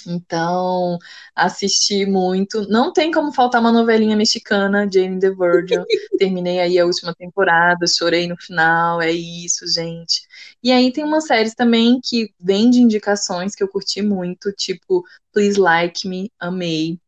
[0.10, 0.98] Então,
[1.36, 2.68] assisti muito.
[2.70, 5.84] Não tem como faltar uma novelinha mexicana, Jane the Virgin.
[6.18, 10.22] Terminei aí a última temporada, chorei no final, é isso, gente.
[10.62, 15.04] E aí tem umas séries também que vêm de indicações que eu curti muito, tipo
[15.34, 17.00] Please Like Me, amei.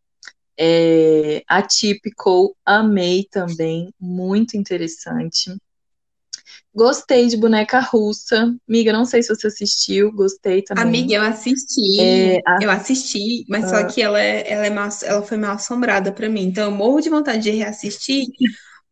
[0.58, 5.52] É, Atypical, amei também, muito interessante.
[6.74, 8.56] Gostei de Boneca Russa.
[8.68, 11.08] Amiga, não sei se você assistiu, gostei também.
[11.08, 14.70] Amiga, eu assisti, É, a- eu assisti, mas só a- que ela, é, ela, é
[14.70, 16.44] mal, ela foi mal assombrada pra mim.
[16.44, 18.26] Então eu morro de vontade de reassistir,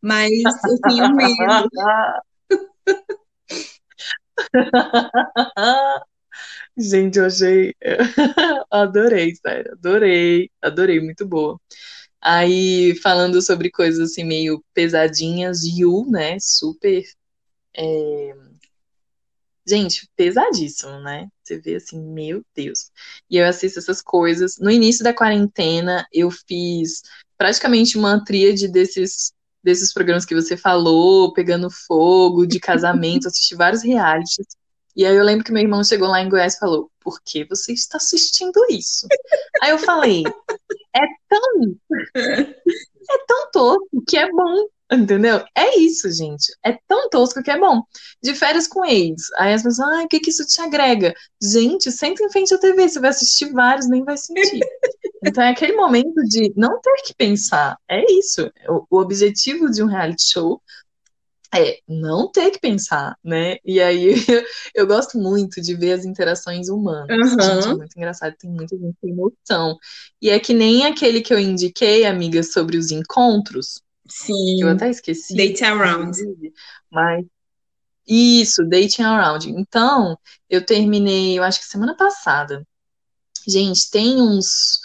[0.01, 0.31] mas
[0.65, 1.69] eu tenho medo.
[6.77, 7.75] Gente, eu achei.
[8.71, 9.73] Adorei, sério.
[9.73, 10.49] Adorei.
[10.61, 11.59] Adorei, muito boa.
[12.21, 16.37] Aí, falando sobre coisas assim meio pesadinhas, You, né?
[16.39, 17.03] Super.
[17.75, 18.33] É,
[19.65, 21.29] Gente, pesadíssimo, né?
[21.41, 22.91] Você vê assim, meu Deus.
[23.29, 24.57] E eu assisto essas coisas.
[24.57, 27.01] No início da quarentena, eu fiz
[27.37, 29.31] praticamente uma tríade desses,
[29.63, 34.47] desses programas que você falou, Pegando Fogo, de casamento, assisti vários realities.
[34.95, 37.45] E aí eu lembro que meu irmão chegou lá em Goiás e falou: Por que
[37.45, 39.07] você está assistindo isso?
[39.61, 40.23] Aí eu falei:
[40.93, 41.75] É tão
[42.17, 45.43] é tão tosco que é bom, entendeu?
[45.55, 46.53] É isso, gente.
[46.63, 47.81] É tão tosco que é bom.
[48.21, 49.29] De férias com ex.
[49.37, 51.13] Aí as pessoas, ai, o que que isso te agrega?
[51.41, 54.59] Gente, senta em frente à TV, você vai assistir vários, nem vai sentir.
[55.25, 57.77] Então é aquele momento de não ter que pensar.
[57.89, 58.51] É isso.
[58.67, 60.61] O, o objetivo de um reality show
[61.55, 63.57] é não ter que pensar, né?
[63.63, 67.29] E aí eu, eu gosto muito de ver as interações humanas.
[67.29, 69.77] Gente, é muito engraçado, tem muita gente sem noção.
[70.21, 73.81] E é que nem aquele que eu indiquei, amiga, sobre os encontros,
[74.25, 74.73] que eu sim.
[74.75, 76.17] até esqueci, Date Around.
[76.91, 77.25] mas
[78.07, 79.49] isso, Dating Around.
[79.49, 80.17] Então,
[80.49, 82.65] eu terminei, eu acho que semana passada.
[83.47, 84.79] Gente, tem uns,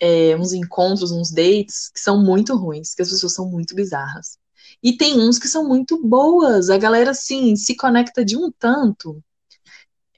[0.00, 4.38] é, uns encontros, uns dates que são muito ruins, que as pessoas são muito bizarras.
[4.82, 6.70] E tem uns que são muito boas.
[6.70, 9.22] A galera, assim, se conecta de um tanto.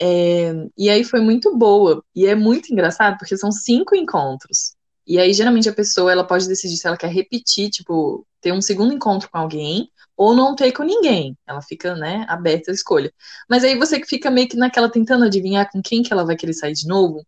[0.00, 2.04] É, e aí foi muito boa.
[2.14, 4.74] E é muito engraçado, porque são cinco encontros.
[5.06, 8.60] E aí, geralmente, a pessoa ela pode decidir se ela quer repetir, tipo, ter um
[8.60, 11.36] segundo encontro com alguém, ou não ter com ninguém.
[11.46, 13.12] Ela fica, né, aberta à escolha.
[13.48, 16.52] Mas aí você fica meio que naquela tentando adivinhar com quem que ela vai querer
[16.52, 17.24] sair de novo.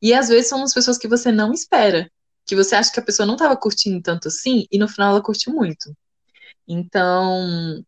[0.00, 2.10] E às vezes são as pessoas que você não espera.
[2.46, 5.22] Que você acha que a pessoa não estava curtindo tanto assim, e no final ela
[5.22, 5.92] curtiu muito.
[6.68, 7.82] Então,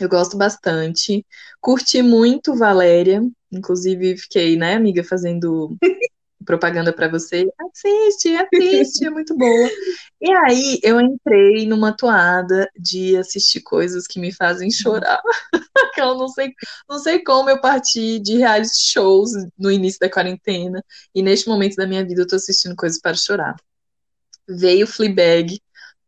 [0.00, 1.24] eu gosto bastante.
[1.60, 3.22] Curti muito Valéria.
[3.52, 5.76] Inclusive, fiquei, né, amiga, fazendo
[6.44, 7.46] propaganda pra você.
[7.60, 9.70] Assiste, assiste, é muito boa.
[10.20, 15.20] E aí, eu entrei numa toada de assistir coisas que me fazem chorar.
[15.94, 16.52] Que eu não sei,
[16.88, 20.82] não sei como eu parti de reality shows no início da quarentena.
[21.14, 23.56] E neste momento da minha vida, eu tô assistindo coisas para chorar.
[24.48, 25.60] Veio Fleabag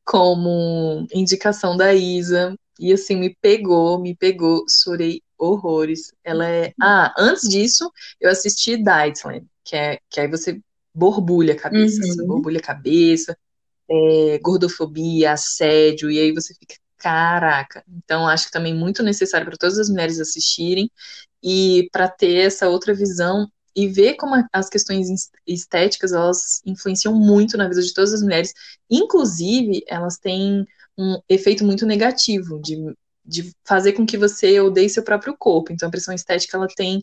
[0.04, 2.54] como indicação da Isa.
[2.78, 6.12] E assim, me pegou, me pegou, chorei horrores.
[6.22, 6.72] Ela é.
[6.80, 10.60] Ah, antes disso, eu assisti Dietland, que é que aí você
[10.94, 12.26] borbulha a cabeça, Uhum.
[12.26, 13.36] borbulha a cabeça,
[13.90, 17.84] é, gordofobia, assédio, e aí você fica, caraca.
[17.88, 20.90] Então, acho que também muito necessário para todas as mulheres assistirem
[21.42, 27.14] e para ter essa outra visão e ver como as questões es- estéticas elas influenciam
[27.14, 28.52] muito na vida de todas as mulheres.
[28.90, 30.64] Inclusive, elas têm
[30.98, 32.76] um efeito muito negativo de,
[33.24, 35.72] de fazer com que você odeie seu próprio corpo.
[35.72, 37.02] Então, a pressão estética ela tem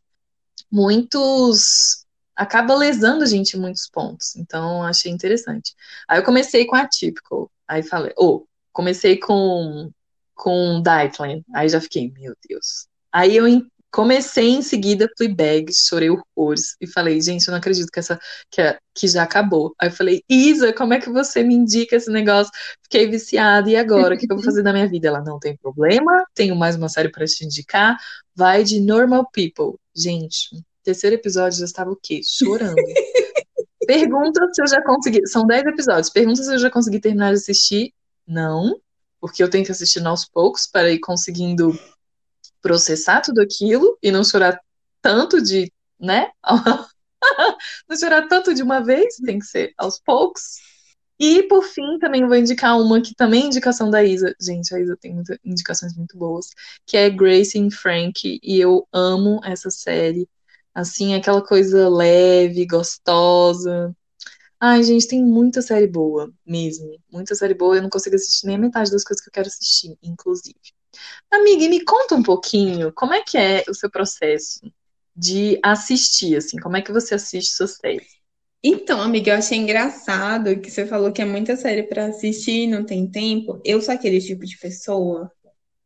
[0.71, 2.00] muitos.
[2.35, 4.35] Acaba lesando a gente em muitos pontos.
[4.35, 5.73] Então, achei interessante.
[6.07, 7.51] Aí eu comecei com a Typical.
[7.67, 9.91] Aí falei, ou comecei com
[10.35, 11.43] com Dietland.
[11.53, 12.87] Aí já fiquei, meu Deus.
[13.11, 13.45] Aí eu
[13.91, 18.61] comecei em seguida Fleabag, chorei horrores e falei, gente, eu não acredito que essa que,
[18.61, 19.75] é- que já acabou.
[19.79, 22.51] Aí eu falei, Isa, como é que você me indica esse negócio?
[22.83, 25.07] Fiquei viciada e agora, o que que eu vou fazer da minha vida?
[25.09, 27.97] Ela não tem problema, tenho mais uma série para te indicar.
[28.35, 29.77] Vai de Normal People.
[29.95, 30.49] Gente,
[30.83, 32.21] terceiro episódio já estava o quê?
[32.27, 32.75] Chorando.
[33.85, 35.27] Pergunta se eu já consegui.
[35.27, 36.09] São 10 episódios.
[36.09, 37.93] Pergunta se eu já consegui terminar de assistir.
[38.27, 38.79] Não,
[39.19, 41.77] porque eu tenho que assistir aos poucos para ir conseguindo
[42.61, 44.59] processar tudo aquilo e não chorar
[45.01, 46.29] tanto de, né?
[47.89, 50.59] não chorar tanto de uma vez, tem que ser aos poucos.
[51.19, 54.33] E por fim, também vou indicar uma que também é indicação da Isa.
[54.41, 56.47] Gente, a Isa tem muitas indicações muito boas,
[56.83, 60.27] que é Grace and Frank, e eu amo essa série.
[60.73, 63.95] Assim, aquela coisa leve, gostosa.
[64.59, 66.97] Ai, gente, tem muita série boa, mesmo.
[67.11, 69.47] Muita série boa, eu não consigo assistir nem a metade das coisas que eu quero
[69.47, 70.59] assistir, inclusive.
[71.31, 74.59] Amiga, me conta um pouquinho, como é que é o seu processo
[75.15, 78.21] de assistir, assim, como é que você assiste suas séries?
[78.63, 82.85] Então, amiga, eu achei engraçado que você falou que é muita série pra assistir, não
[82.85, 83.59] tem tempo.
[83.65, 85.31] Eu sou aquele tipo de pessoa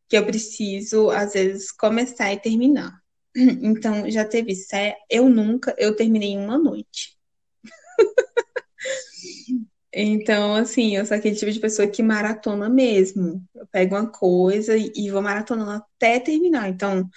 [0.09, 3.04] que eu preciso, às vezes, começar e terminar.
[3.61, 7.15] Então, já teve série, eu nunca, eu terminei em uma noite.
[9.97, 13.41] Então, assim, eu sou aquele tipo de pessoa que maratona mesmo.
[13.55, 16.69] Eu pego uma coisa e vou maratonando até terminar.
[16.69, 17.07] Então,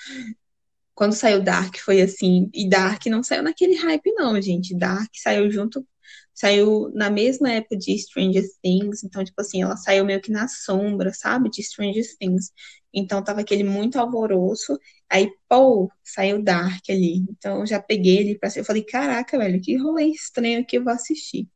[0.98, 4.76] quando saiu Dark foi assim, e Dark não saiu naquele hype não, gente.
[4.76, 5.86] Dark saiu junto,
[6.34, 10.48] saiu na mesma época de Stranger Things, então tipo assim, ela saiu meio que na
[10.48, 12.50] sombra, sabe, de Stranger Things.
[12.92, 14.76] Então tava aquele muito alvoroço,
[15.08, 17.24] aí pô, saiu Dark ali.
[17.30, 20.82] Então eu já peguei ele para eu falei, caraca, velho, que rolê estranho que eu
[20.84, 21.48] vou assistir.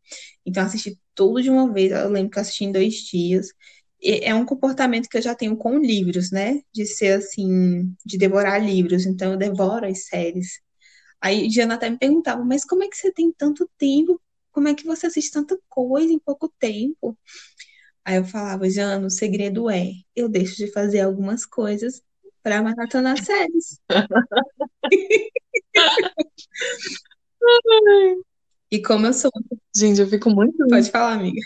[0.47, 3.49] Então assisti tudo de uma vez, eu lembro que eu assisti em dois dias
[4.03, 6.61] é um comportamento que eu já tenho com livros, né?
[6.73, 9.07] De ser assim, de devorar livros.
[9.07, 10.61] Então, eu devoro as séries.
[11.21, 14.21] Aí, Diana até me perguntava, mas como é que você tem tanto tempo?
[14.51, 17.17] Como é que você assiste tanta coisa em pouco tempo?
[18.05, 22.03] Aí eu falava, Jana, o segredo é, eu deixo de fazer algumas coisas
[22.43, 23.79] para maratonar séries.
[28.71, 29.31] e como eu sou.
[29.75, 30.67] Gente, eu fico muito.
[30.69, 31.41] Pode falar, amiga.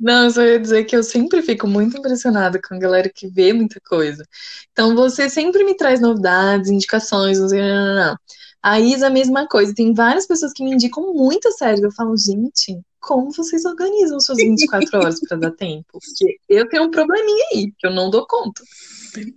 [0.00, 3.26] Não, eu só ia dizer que eu sempre fico muito impressionada com a galera que
[3.28, 4.24] vê muita coisa.
[4.72, 8.16] Então, você sempre me traz novidades, indicações, não sei, não, não, não.
[8.62, 9.74] A Isa, a mesma coisa.
[9.74, 11.82] Tem várias pessoas que me indicam muitas séries.
[11.82, 15.86] Eu falo, gente, como vocês organizam suas 24 horas para dar tempo?
[15.92, 18.62] Porque eu tenho um probleminha aí, que eu não dou conta.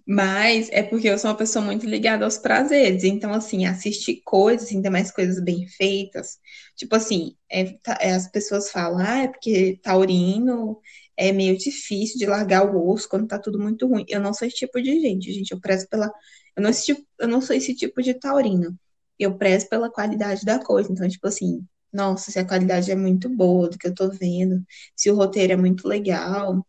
[0.05, 3.03] Mas é porque eu sou uma pessoa muito ligada aos prazeres.
[3.03, 6.37] Então, assim, assistir coisas, ainda mais coisas bem feitas.
[6.75, 10.79] Tipo assim, é, tá, é, as pessoas falam, ah, é porque taurino
[11.17, 14.05] é meio difícil de largar o osso quando tá tudo muito ruim.
[14.07, 15.51] Eu não sou esse tipo de gente, gente.
[15.51, 16.11] Eu prezo pela.
[16.55, 18.77] Eu não, tipo, eu não sou esse tipo de taurino.
[19.19, 20.91] Eu prezo pela qualidade da coisa.
[20.91, 24.63] Então, tipo assim, nossa, se a qualidade é muito boa do que eu tô vendo,
[24.95, 26.65] se o roteiro é muito legal,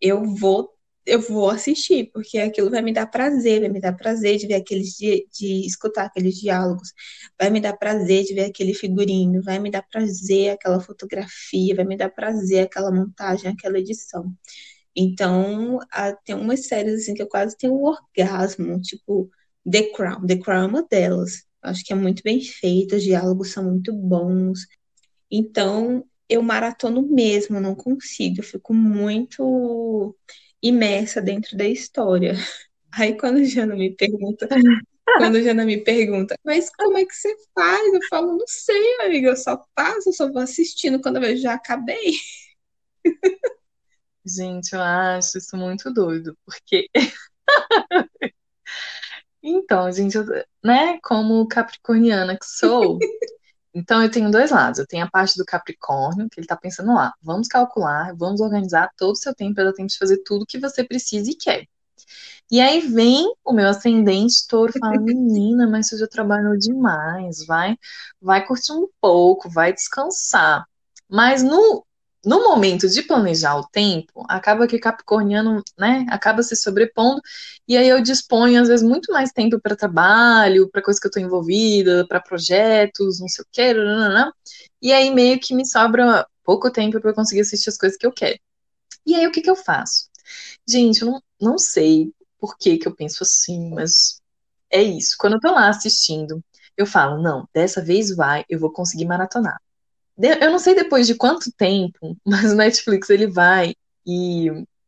[0.00, 0.70] eu vou
[1.06, 4.54] eu vou assistir, porque aquilo vai me dar prazer, vai me dar prazer de ver
[4.56, 6.92] aqueles de, de escutar aqueles diálogos,
[7.38, 11.84] vai me dar prazer de ver aquele figurino, vai me dar prazer aquela fotografia, vai
[11.84, 14.32] me dar prazer aquela montagem, aquela edição.
[14.96, 19.30] Então, a, tem umas séries assim que eu quase tenho um orgasmo, tipo
[19.70, 20.26] The Crown.
[20.26, 21.44] The Crown é uma delas.
[21.62, 24.66] Acho que é muito bem feita, os diálogos são muito bons.
[25.30, 30.16] Então, eu maratono mesmo, não consigo, eu fico muito
[30.62, 32.34] imersa dentro da história.
[32.92, 34.48] Aí quando a Jana me pergunta,
[35.16, 37.94] quando a Jana me pergunta, mas como é que você faz?
[37.94, 41.42] Eu falo, não sei, amiga, eu só passo, eu só vou assistindo quando eu vejo
[41.42, 42.14] já acabei.
[44.24, 46.88] Gente, eu acho isso muito doido, porque
[49.42, 50.24] então, gente, eu,
[50.62, 52.98] né, como capricorniana que sou,
[53.74, 54.78] então eu tenho dois lados.
[54.78, 58.90] Eu tenho a parte do Capricórnio, que ele tá pensando lá, vamos calcular, vamos organizar
[58.96, 61.66] todo o seu tempo para dar tempo de fazer tudo que você precisa e quer.
[62.50, 67.76] E aí vem o meu ascendente touro fala, menina, mas você já trabalhou demais, vai,
[68.20, 70.64] vai curtir um pouco, vai descansar.
[71.08, 71.86] Mas no
[72.24, 77.20] no momento de planejar o tempo, acaba que Capricorniano, né, acaba se sobrepondo,
[77.66, 81.10] e aí eu disponho, às vezes, muito mais tempo para trabalho, para coisas que eu
[81.10, 83.74] estou envolvida, para projetos, não sei o que,
[84.82, 88.12] e aí meio que me sobra pouco tempo para conseguir assistir as coisas que eu
[88.12, 88.38] quero.
[89.06, 90.08] E aí o que, que eu faço?
[90.68, 94.20] Gente, eu não, não sei por que, que eu penso assim, mas
[94.70, 95.16] é isso.
[95.18, 96.42] Quando eu tô lá assistindo,
[96.76, 99.60] eu falo, não, dessa vez vai, eu vou conseguir maratonar
[100.20, 103.74] eu não sei depois de quanto tempo, mas o Netflix ele vai
[104.06, 104.46] e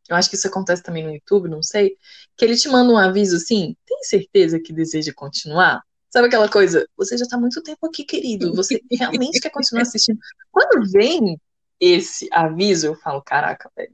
[0.09, 1.97] eu acho que isso acontece também no YouTube, não sei,
[2.35, 5.81] que ele te manda um aviso assim, tem certeza que deseja continuar?
[6.09, 10.19] Sabe aquela coisa, você já tá muito tempo aqui, querido, você realmente quer continuar assistindo?
[10.51, 11.39] Quando vem
[11.79, 13.93] esse aviso, eu falo, caraca, velho,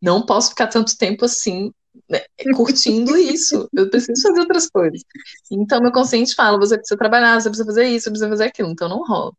[0.00, 1.72] não posso ficar tanto tempo assim
[2.08, 2.20] né,
[2.54, 3.68] curtindo isso.
[3.72, 5.02] Eu preciso fazer outras coisas.
[5.50, 8.70] Então, meu consciente fala: você precisa trabalhar, você precisa fazer isso, você precisa fazer aquilo.
[8.70, 9.32] Então, não rola.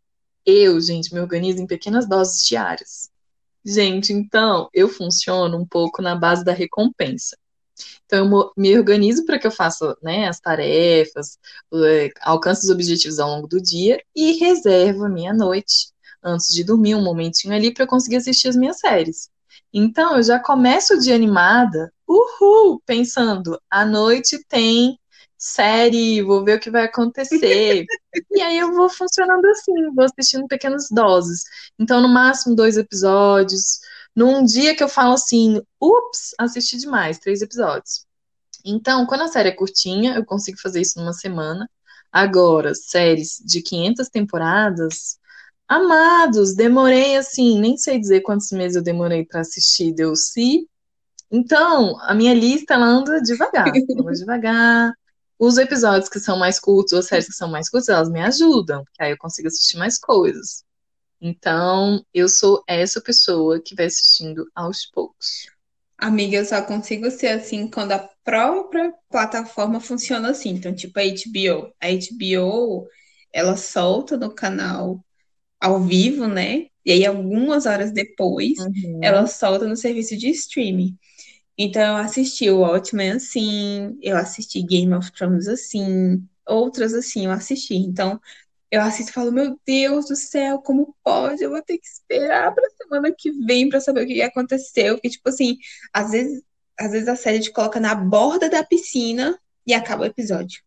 [0.46, 3.10] Eu, gente, me organizo em pequenas doses diárias.
[3.64, 7.38] Gente, então, eu funciono um pouco na base da recompensa.
[8.06, 11.38] Então, eu me organizo para que eu faça né, as tarefas,
[11.74, 15.92] é, alcance os objetivos ao longo do dia e reservo a minha noite,
[16.24, 19.30] antes de dormir, um momentinho ali para conseguir assistir as minhas séries.
[19.74, 25.00] Então, eu já começo o dia animada, uhul, pensando, a noite tem
[25.42, 27.86] série, vou ver o que vai acontecer.
[28.30, 31.44] e aí eu vou funcionando assim, vou assistindo pequenas doses.
[31.80, 33.80] Então, no máximo, dois episódios.
[34.16, 38.06] Num dia que eu falo assim, ups, assisti demais, três episódios.
[38.64, 41.68] Então, quando a série é curtinha, eu consigo fazer isso numa semana.
[42.12, 45.18] Agora, séries de 500 temporadas,
[45.68, 50.68] amados, demorei assim, nem sei dizer quantos meses eu demorei para assistir Deus se.
[51.32, 53.66] Então, a minha lista ela anda devagar,
[53.98, 54.94] anda devagar.
[55.44, 58.86] Os episódios que são mais curtos, ou séries que são mais curtas, elas me ajudam,
[58.94, 60.64] que aí eu consigo assistir mais coisas.
[61.20, 65.48] Então, eu sou essa pessoa que vai assistindo aos poucos.
[65.98, 70.52] Amiga, eu só consigo ser assim quando a própria plataforma funciona assim.
[70.52, 71.74] Então, tipo a HBO.
[71.82, 72.88] A HBO,
[73.34, 75.04] ela solta no canal
[75.60, 76.68] ao vivo, né?
[76.86, 79.00] E aí, algumas horas depois, uhum.
[79.02, 80.96] ela solta no serviço de streaming.
[81.64, 87.32] Então, eu assisti o Watchmen assim, eu assisti Game of Thrones assim, outras assim, eu
[87.32, 87.76] assisti.
[87.76, 88.20] Então,
[88.72, 91.44] eu assisto e falo, meu Deus do céu, como pode?
[91.44, 94.96] Eu vou ter que esperar pra semana que vem pra saber o que aconteceu.
[94.96, 95.58] Porque, tipo assim,
[95.94, 96.44] às vezes,
[96.80, 100.62] às vezes a série te coloca na borda da piscina e acaba o episódio.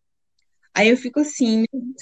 [0.73, 1.65] Aí eu fico assim.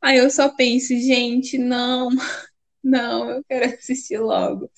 [0.00, 2.10] Aí eu só penso, gente, não,
[2.82, 4.70] não, eu quero assistir logo.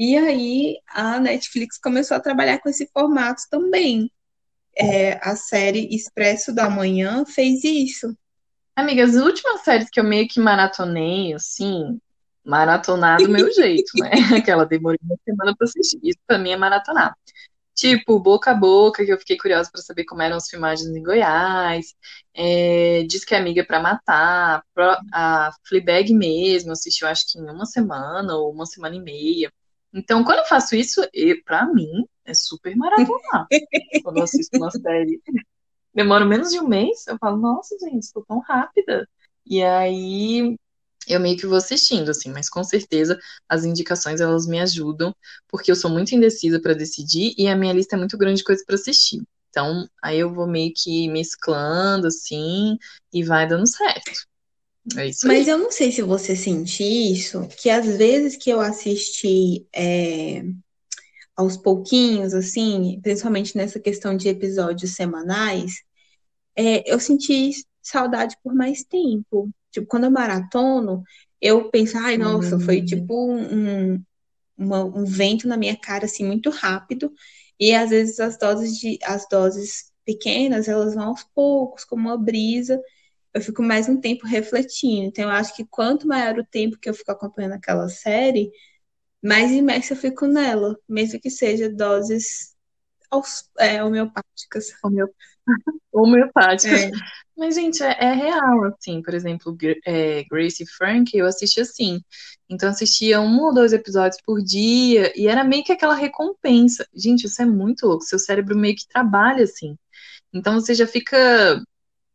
[0.00, 4.10] E aí a Netflix começou a trabalhar com esse formato também.
[4.74, 8.16] É, a série Expresso da Manhã fez isso.
[8.74, 12.00] Amiga, as últimas séries que eu meio que maratonei, assim,
[12.42, 14.10] maratonar do meu jeito, né?
[14.42, 16.00] Aquela demorei uma semana pra assistir.
[16.02, 17.14] Isso pra mim é maratonar.
[17.74, 21.02] Tipo, Boca a Boca, que eu fiquei curiosa para saber como eram as filmagens em
[21.02, 21.94] Goiás.
[22.32, 24.62] É, Diz que é Amiga para Matar.
[25.12, 29.52] A Fleabag mesmo, assisti, eu acho que em uma semana ou uma semana e meia.
[29.92, 31.00] Então, quando eu faço isso,
[31.44, 33.46] pra mim, é super maratonar.
[34.04, 35.20] quando eu assisto uma série
[35.94, 39.08] demora menos de um mês, eu falo, nossa, gente, estou tão rápida.
[39.46, 40.56] E aí
[41.08, 43.18] eu meio que vou assistindo, assim, mas com certeza
[43.48, 45.14] as indicações elas me ajudam,
[45.48, 48.44] porque eu sou muito indecisa para decidir e a minha lista é muito grande de
[48.44, 49.22] coisas para assistir.
[49.48, 52.78] Então, aí eu vou meio que mesclando, assim,
[53.12, 54.29] e vai dando certo.
[54.96, 55.48] É isso Mas aí.
[55.48, 60.42] eu não sei se você sente isso, que às vezes que eu assisti é,
[61.36, 65.82] aos pouquinhos, assim, principalmente nessa questão de episódios semanais,
[66.56, 69.50] é, eu senti saudade por mais tempo.
[69.70, 71.02] Tipo, quando eu maratono,
[71.40, 72.60] eu penso, ai, nossa, uhum.
[72.60, 74.02] foi tipo um,
[74.56, 77.12] uma, um vento na minha cara, assim, muito rápido.
[77.58, 82.18] E às vezes as doses de as doses pequenas, elas vão aos poucos, como uma
[82.18, 82.80] brisa.
[83.32, 85.04] Eu fico mais um tempo refletindo.
[85.04, 88.50] Então, eu acho que quanto maior o tempo que eu fico acompanhando aquela série,
[89.22, 92.56] mais imersa eu fico nela, mesmo que seja doses
[93.58, 94.68] é, homeopáticas.
[95.92, 96.82] Homeopáticas.
[96.82, 96.90] É.
[97.36, 99.02] Mas, gente, é, é, real, assim.
[99.02, 99.56] Por exemplo,
[99.86, 102.00] é, Grace e Frank, eu assisti assim.
[102.48, 106.86] Então, assistia um ou dois episódios por dia e era meio que aquela recompensa.
[106.94, 108.04] Gente, isso é muito louco.
[108.04, 109.76] Seu cérebro meio que trabalha assim.
[110.32, 111.62] Então, você já fica.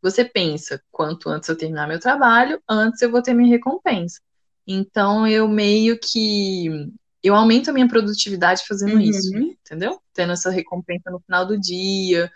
[0.02, 4.20] Você pensa, quanto antes eu terminar meu trabalho, antes eu vou ter minha recompensa.
[4.66, 6.90] Então eu meio que
[7.22, 9.00] eu aumento a minha produtividade fazendo uhum.
[9.00, 10.00] isso, entendeu?
[10.12, 12.30] Tendo essa recompensa no final do dia,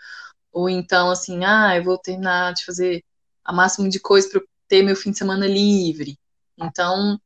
[0.51, 3.03] ou então assim, ah, eu vou terminar de fazer
[3.43, 6.17] a máximo de coisa para ter meu fim de semana livre.
[6.57, 7.19] Então,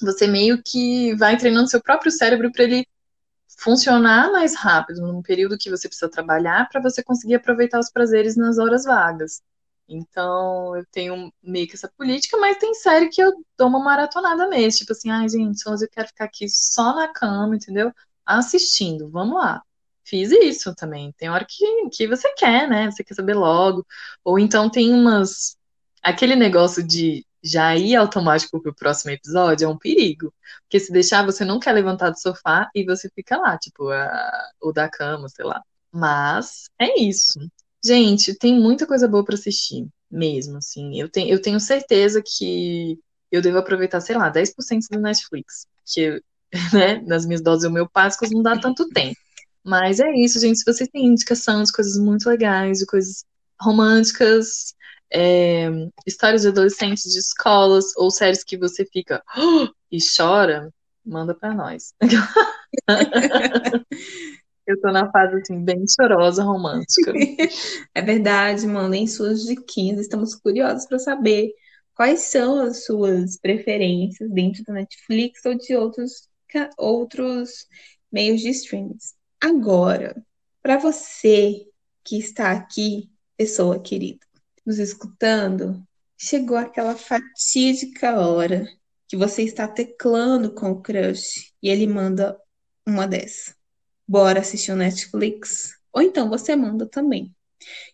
[0.00, 2.86] você meio que vai treinando seu próprio cérebro para ele
[3.58, 8.36] funcionar mais rápido num período que você precisa trabalhar para você conseguir aproveitar os prazeres
[8.36, 9.42] nas horas vagas.
[9.88, 14.48] Então, eu tenho meio que essa política, mas tem série que eu dou uma maratonada
[14.48, 14.80] mesmo.
[14.80, 17.92] Tipo assim, ai, gente, hoje eu quero ficar aqui só na cama, entendeu?
[18.24, 19.62] Assistindo, vamos lá.
[20.04, 21.12] Fiz isso também.
[21.18, 22.90] Tem hora que, que você quer, né?
[22.90, 23.86] Você quer saber logo.
[24.24, 25.56] Ou então tem umas.
[26.02, 30.32] Aquele negócio de já ir automático pro próximo episódio é um perigo.
[30.62, 34.50] Porque se deixar, você não quer levantar do sofá e você fica lá, tipo, a...
[34.60, 35.62] ou da cama, sei lá.
[35.92, 37.38] Mas é isso.
[37.86, 41.00] Gente, tem muita coisa boa para assistir, mesmo, assim.
[41.00, 42.98] Eu, tenho, eu tenho certeza que
[43.30, 45.68] eu devo aproveitar, sei lá, 10% do Netflix.
[45.84, 46.20] Que,
[46.74, 49.16] né, nas minhas doses homeopáticas não dá tanto tempo.
[49.64, 50.58] Mas é isso, gente.
[50.58, 53.24] Se vocês têm indicação de coisas muito legais, de coisas
[53.60, 54.74] românticas,
[55.12, 55.68] é,
[56.04, 59.68] histórias de adolescentes de escolas, ou séries que você fica oh!
[59.92, 60.72] e chora,
[61.04, 61.94] manda para nós.
[64.66, 67.12] Eu tô na fase, assim, bem chorosa, romântica.
[67.94, 70.00] é verdade, mandem suas diquinhas.
[70.00, 71.52] Estamos curiosos para saber
[71.94, 76.28] quais são as suas preferências dentro da Netflix ou de outros,
[76.76, 77.66] outros
[78.10, 78.96] meios de streaming.
[79.40, 80.20] Agora,
[80.60, 81.64] para você
[82.04, 84.26] que está aqui, pessoa querida,
[84.64, 85.80] nos escutando,
[86.18, 88.66] chegou aquela fatídica hora
[89.06, 92.36] que você está teclando com o crush e ele manda
[92.84, 93.55] uma dessa
[94.06, 95.74] bora assistir o Netflix.
[95.92, 97.34] Ou então você manda também.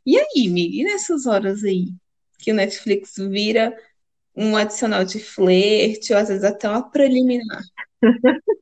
[0.05, 1.95] E aí, Miri, nessas horas aí
[2.39, 3.77] que o Netflix vira
[4.35, 7.63] um adicional de flerte, ou às vezes até uma preliminar.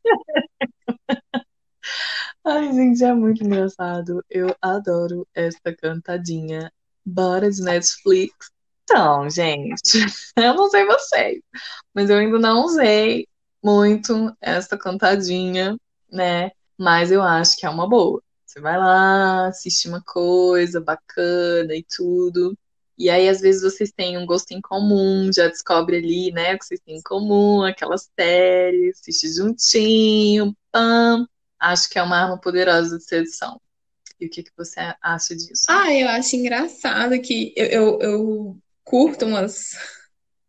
[2.45, 4.25] Ai, gente, é muito engraçado.
[4.29, 6.73] Eu adoro essa cantadinha.
[7.05, 8.51] Bora de Netflix.
[8.85, 9.83] Então, gente,
[10.37, 11.41] eu não sei vocês,
[11.95, 13.27] mas eu ainda não usei
[13.63, 15.77] muito essa cantadinha,
[16.11, 16.51] né?
[16.81, 18.23] Mas eu acho que é uma boa.
[18.47, 22.57] Você vai lá, assiste uma coisa bacana e tudo.
[22.97, 26.59] E aí, às vezes, vocês têm um gosto em comum, já descobre ali, né, o
[26.59, 31.27] que vocês têm em comum, aquelas séries, assiste juntinho, pam.
[31.59, 33.61] Acho que é uma arma poderosa de sedução.
[34.19, 35.65] E o que, que você acha disso?
[35.69, 39.73] Ah, eu acho engraçado que eu, eu, eu curto umas,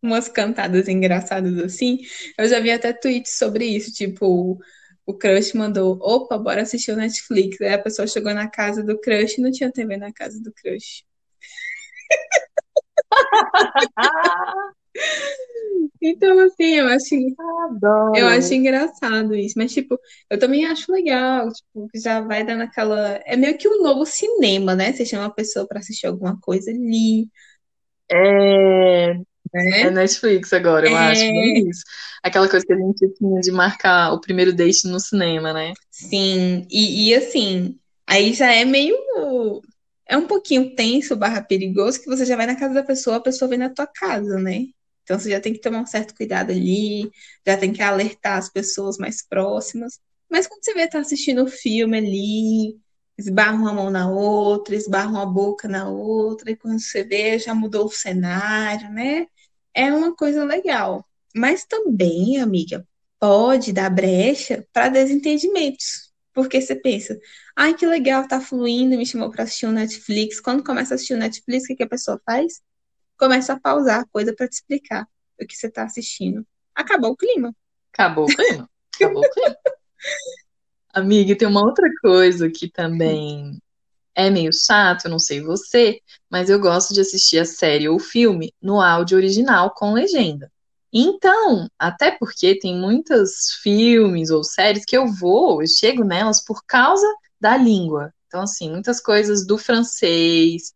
[0.02, 2.00] umas cantadas engraçadas assim.
[2.38, 4.58] Eu já vi até tweets sobre isso, tipo,
[5.06, 7.60] o crush mandou, opa, bora assistir o Netflix.
[7.62, 10.52] Aí a pessoa chegou na casa do crush e não tinha TV na casa do
[10.54, 11.04] crush.
[16.02, 18.18] Então, assim, eu acho, Adoro.
[18.18, 19.54] eu acho engraçado isso.
[19.58, 20.00] Mas, tipo,
[20.30, 21.48] eu também acho legal.
[21.52, 23.22] Tipo, já vai dando aquela.
[23.26, 24.92] É meio que um novo cinema, né?
[24.92, 27.30] Você chama a pessoa pra assistir alguma coisa ali,
[28.12, 29.14] É,
[29.54, 29.82] né?
[29.82, 31.12] é Netflix agora, eu É.
[31.12, 31.84] acho, bem isso.
[32.24, 35.74] Aquela coisa que a gente tinha de marcar o primeiro date no cinema, né?
[35.90, 37.78] Sim, e, e assim,
[38.08, 38.96] aí já é meio.
[40.08, 43.22] É um pouquinho tenso barra perigoso que você já vai na casa da pessoa, a
[43.22, 44.66] pessoa vem na tua casa, né?
[45.04, 47.10] Então você já tem que tomar um certo cuidado ali,
[47.46, 50.00] já tem que alertar as pessoas mais próximas.
[50.30, 52.78] Mas quando você vê tá assistindo o filme ali,
[53.18, 57.54] esbarra uma mão na outra, esbarra uma boca na outra, e quando você vê, já
[57.56, 59.28] mudou o cenário, né?
[59.74, 61.06] É uma coisa legal.
[61.36, 62.86] Mas também, amiga,
[63.20, 66.12] pode dar brecha para desentendimentos.
[66.34, 67.20] Porque você pensa,
[67.56, 70.40] ai, que legal, tá fluindo, me chamou para assistir o Netflix.
[70.40, 72.62] Quando começa a assistir o Netflix, o que que a pessoa faz?
[73.18, 75.08] Começa a pausar a coisa para te explicar
[75.40, 76.46] o que você tá assistindo.
[76.74, 77.54] Acabou o clima.
[77.94, 78.70] Acabou o clima.
[78.96, 79.56] Acabou o clima.
[80.94, 83.62] Amiga, tem uma outra coisa que também
[84.16, 86.00] é meio chato, não sei você,
[86.30, 90.52] mas eu gosto de assistir a série ou filme no áudio original com legenda.
[90.94, 96.64] Então, até porque tem muitos filmes ou séries que eu vou, eu chego nelas por
[96.66, 97.08] causa
[97.40, 98.14] da língua.
[98.28, 100.74] Então, assim, muitas coisas do francês,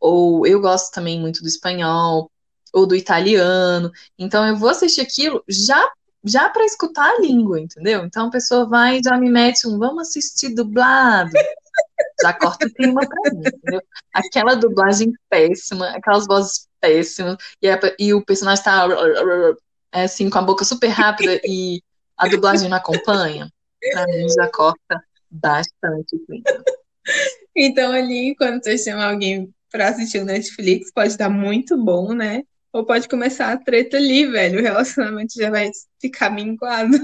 [0.00, 2.30] ou eu gosto também muito do espanhol,
[2.72, 3.90] ou do italiano.
[4.18, 5.86] Então, eu vou assistir aquilo já
[6.24, 8.04] já para escutar a língua, entendeu?
[8.04, 11.30] Então a pessoa vai e já me mete um vamos assistir dublado.
[12.22, 13.80] Já corta o clima pra mim, entendeu?
[14.12, 18.86] Aquela dublagem péssima, aquelas vozes péssimas, e, a- e o personagem tá
[19.92, 21.80] é, assim, com a boca super rápida e
[22.16, 23.50] a dublagem não acompanha.
[23.92, 25.00] Pra mim já corta
[25.30, 26.44] bastante o clima.
[27.56, 32.42] Então, ali, quando você chama alguém para assistir o Netflix, pode dar muito bom, né?
[32.72, 34.58] Ou pode começar a treta ali, velho.
[34.60, 36.96] O relacionamento já vai ficar minguado.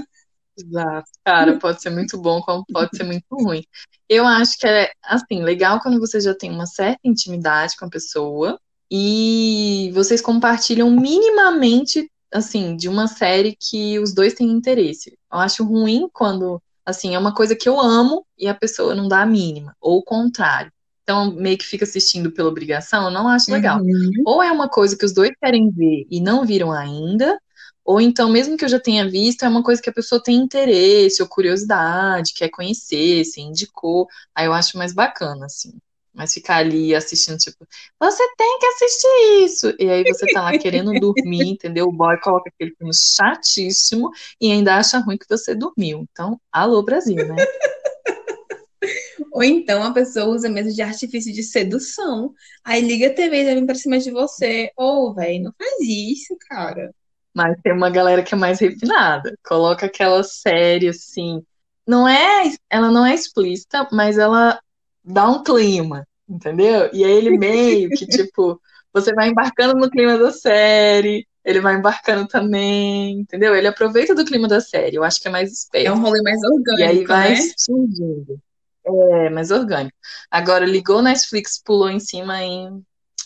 [0.57, 1.09] Exato.
[1.23, 3.63] Cara, pode ser muito bom, como pode ser muito ruim.
[4.07, 7.89] Eu acho que é, assim, legal quando você já tem uma certa intimidade com a
[7.89, 15.17] pessoa e vocês compartilham minimamente, assim, de uma série que os dois têm interesse.
[15.31, 19.07] Eu acho ruim quando, assim, é uma coisa que eu amo e a pessoa não
[19.07, 20.71] dá a mínima, ou o contrário.
[21.03, 23.79] Então, meio que fica assistindo pela obrigação, eu não acho legal.
[23.79, 24.11] Uhum.
[24.25, 27.39] Ou é uma coisa que os dois querem ver e não viram ainda,
[27.85, 30.37] ou então, mesmo que eu já tenha visto, é uma coisa que a pessoa tem
[30.37, 34.07] interesse ou curiosidade, quer conhecer, se indicou.
[34.33, 35.71] Aí eu acho mais bacana, assim.
[36.11, 37.67] Mas ficar ali assistindo, tipo,
[37.99, 39.73] você tem que assistir isso.
[39.77, 41.87] E aí você tá lá querendo dormir, entendeu?
[41.87, 44.09] O boy coloca aquele filme chatíssimo
[44.41, 46.07] e ainda acha ruim que você dormiu.
[46.11, 47.35] Então, alô, Brasil, né?
[49.31, 52.33] Ou então a pessoa usa mesmo de artifício de sedução.
[52.63, 54.71] Aí liga a TV e vem pra cima de você.
[54.75, 56.91] Ô, velho, não faz isso, cara.
[57.35, 59.33] Mas tem uma galera que é mais refinada.
[59.45, 61.43] Coloca aquela série assim.
[61.85, 64.59] Não é, ela não é explícita, mas ela
[65.03, 66.89] dá um clima, entendeu?
[66.93, 68.59] E aí ele meio que tipo,
[68.93, 73.53] você vai embarcando no clima da série, ele vai embarcando também, entendeu?
[73.55, 74.95] Ele aproveita do clima da série.
[74.95, 75.91] Eu acho que é mais É esperto.
[75.91, 77.35] um rolê mais orgânico, E aí vai né?
[77.57, 78.39] surgindo.
[78.87, 79.95] É, mais orgânico.
[80.31, 82.69] Agora ligou Netflix, pulou em cima e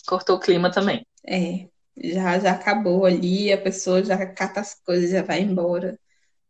[0.07, 1.05] cortou o clima também.
[1.25, 1.67] É,
[2.03, 5.99] já, já acabou ali, a pessoa já cata as coisas, já vai embora.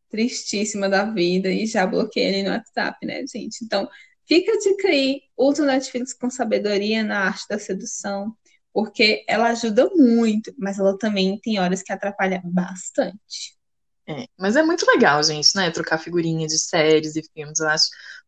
[0.09, 3.63] Tristíssima da vida e já bloqueia ele no WhatsApp, né, gente?
[3.63, 3.87] Então,
[4.27, 8.35] fica a dica aí, usa o Netflix com sabedoria na arte da sedução,
[8.73, 13.57] porque ela ajuda muito, mas ela também tem horas que atrapalha bastante.
[14.07, 15.69] É, mas é muito legal, gente, né?
[15.69, 17.85] Trocar figurinha de séries e filmes, eu acho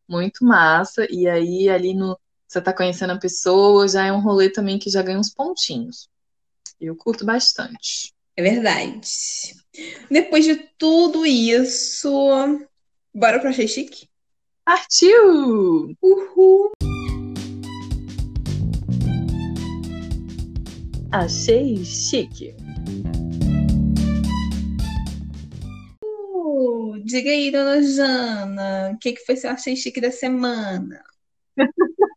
[0.07, 1.07] muito massa.
[1.09, 2.19] E aí, ali no.
[2.47, 6.09] Você tá conhecendo a pessoa, já é um rolê também que já ganha uns pontinhos.
[6.81, 8.11] Eu curto bastante.
[8.35, 9.07] É verdade.
[10.09, 12.09] Depois de tudo isso,
[13.13, 14.07] bora pra Achei Chique?
[14.65, 15.95] Partiu!
[16.01, 16.71] Uhul!
[21.11, 22.55] Achei Chique.
[26.03, 31.03] Uh, diga aí, dona Jana, o que, que foi seu Achei Chique da semana?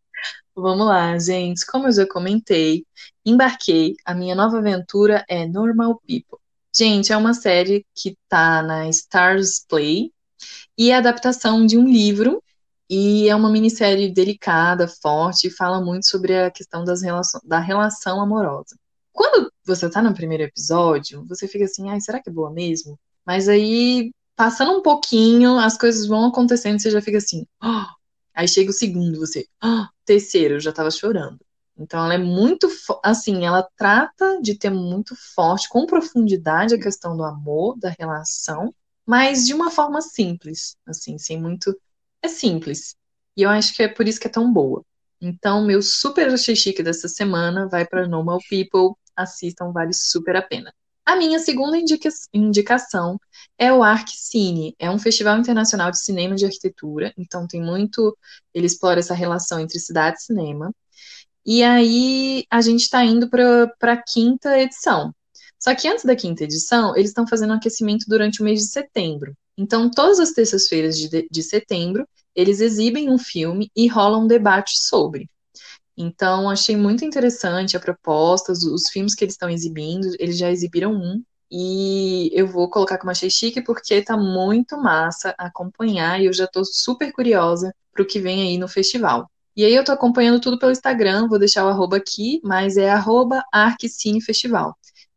[0.56, 1.66] Vamos lá, gente.
[1.66, 2.86] Como eu já comentei,
[3.24, 3.96] embarquei.
[4.04, 6.38] A minha nova aventura é Normal People.
[6.76, 10.12] Gente, é uma série que tá na Stars Play
[10.76, 12.42] e é a adaptação de um livro
[12.88, 17.58] e é uma minissérie delicada, forte, e fala muito sobre a questão das relações, da
[17.58, 18.76] relação amorosa.
[19.12, 22.98] Quando você tá no primeiro episódio, você fica assim, ai, será que é boa mesmo?
[23.24, 28.03] Mas aí, passando um pouquinho, as coisas vão acontecendo, você já fica assim, oh!
[28.34, 29.86] Aí chega o segundo, você, oh!
[30.04, 31.38] terceiro, eu já tava chorando.
[31.76, 32.68] Então ela é muito,
[33.02, 38.72] assim, ela trata de ter muito forte, com profundidade a questão do amor, da relação,
[39.06, 41.76] mas de uma forma simples, assim, sem muito
[42.22, 42.96] é simples.
[43.36, 44.84] E eu acho que é por isso que é tão boa.
[45.20, 48.96] Então, meu super chique dessa semana vai para Normal People.
[49.16, 50.72] Assistam, vale super a pena.
[51.06, 53.20] A minha segunda indica indicação
[53.58, 54.74] é o Arc Cine.
[54.78, 57.12] É um festival internacional de cinema de arquitetura.
[57.18, 58.16] Então, tem muito.
[58.54, 60.74] Ele explora essa relação entre cidade e cinema.
[61.44, 65.14] E aí, a gente está indo para a quinta edição.
[65.58, 68.68] Só que antes da quinta edição, eles estão fazendo um aquecimento durante o mês de
[68.68, 69.36] setembro.
[69.56, 74.72] Então, todas as terças-feiras de, de setembro, eles exibem um filme e rola um debate
[74.78, 75.28] sobre.
[75.96, 80.50] Então, achei muito interessante a proposta, os, os filmes que eles estão exibindo, eles já
[80.50, 86.26] exibiram um, e eu vou colocar como achei chique porque tá muito massa acompanhar e
[86.26, 89.30] eu já tô super curiosa pro que vem aí no festival.
[89.56, 92.90] E aí eu tô acompanhando tudo pelo Instagram, vou deixar o arroba aqui, mas é
[92.90, 93.40] arroba.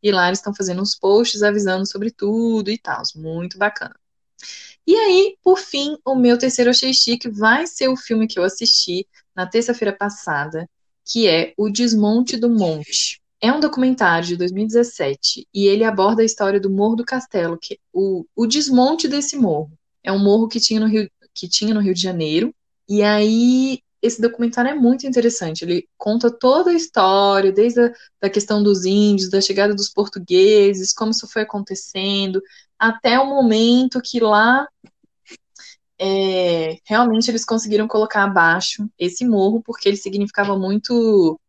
[0.04, 3.96] E lá eles estão fazendo uns posts avisando sobre tudo e tal, muito bacana.
[4.86, 8.44] E aí, por fim, o meu terceiro Achei Chique vai ser o filme que eu
[8.44, 9.08] assisti
[9.38, 10.68] na terça-feira passada,
[11.06, 13.22] que é O Desmonte do Monte.
[13.40, 17.80] É um documentário de 2017 e ele aborda a história do Morro do Castelo, que
[17.94, 19.72] o, o desmonte desse morro.
[20.04, 22.52] É um morro que tinha no Rio, que tinha no Rio de Janeiro.
[22.90, 25.64] E aí esse documentário é muito interessante.
[25.64, 30.94] Ele conta toda a história, desde a da questão dos índios, da chegada dos portugueses,
[30.94, 32.42] como isso foi acontecendo,
[32.80, 34.68] até o momento que lá
[36.00, 41.40] é, realmente eles conseguiram colocar abaixo esse morro, porque ele significava muito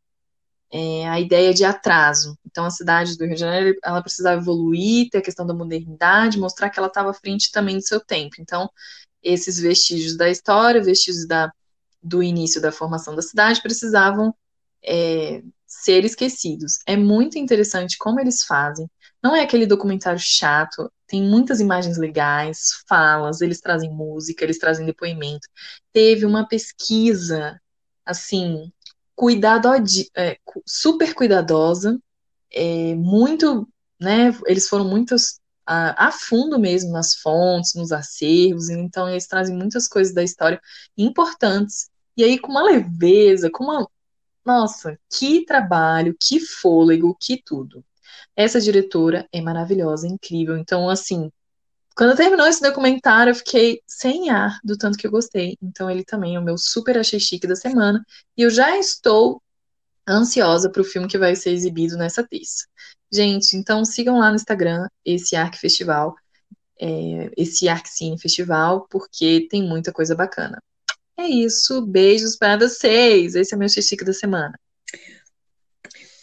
[0.73, 2.39] é, a ideia de atraso.
[2.47, 6.39] Então, a cidade do Rio de Janeiro ela precisava evoluir, ter a questão da modernidade,
[6.39, 8.37] mostrar que ela estava à frente também do seu tempo.
[8.39, 8.71] Então,
[9.23, 11.53] esses vestígios da história, vestígios da,
[12.03, 14.35] do início da formação da cidade, precisavam
[14.85, 16.79] é, ser esquecidos.
[16.87, 18.89] É muito interessante como eles fazem.
[19.23, 24.87] Não é aquele documentário chato, tem muitas imagens legais, falas, eles trazem música, eles trazem
[24.87, 25.49] depoimento.
[25.93, 27.61] Teve uma pesquisa,
[28.05, 28.71] assim,
[29.17, 29.69] cuidado,
[30.17, 31.99] é, super cuidadosa,
[32.53, 33.69] é, muito,
[34.01, 39.57] né, eles foram muitos a, a, fundo mesmo nas fontes, nos acervos, então eles trazem
[39.57, 40.61] muitas coisas da história
[40.97, 43.89] importantes, e aí com uma leveza, com uma,
[44.45, 47.85] nossa, que trabalho, que fôlego, que tudo.
[48.37, 50.57] Essa diretora é maravilhosa, incrível.
[50.57, 51.31] Então, assim,
[51.97, 55.57] quando terminou esse documentário, eu fiquei sem ar do tanto que eu gostei.
[55.61, 58.05] Então, ele também é o meu super achei chique da semana.
[58.37, 59.43] E eu já estou
[60.09, 62.67] ansiosa para o filme que vai ser exibido nessa terça.
[63.11, 66.15] Gente, então sigam lá no Instagram esse Arc Festival,
[66.81, 70.63] é, esse Arc Cine Festival, porque tem muita coisa bacana.
[71.17, 73.35] É isso, beijos para vocês.
[73.35, 74.59] Esse é o meu chique da semana.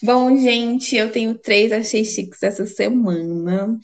[0.06, 3.80] Bom, gente, eu tenho três achei chiques essa semana.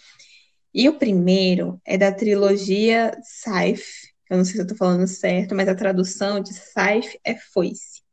[0.71, 3.83] E o primeiro é da trilogia Saif.
[4.29, 8.03] Eu não sei se eu tô falando certo, mas a tradução de Saif é foice.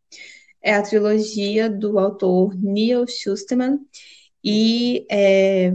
[0.63, 3.79] É a trilogia do autor Neil Schusterman.
[4.43, 5.75] E é,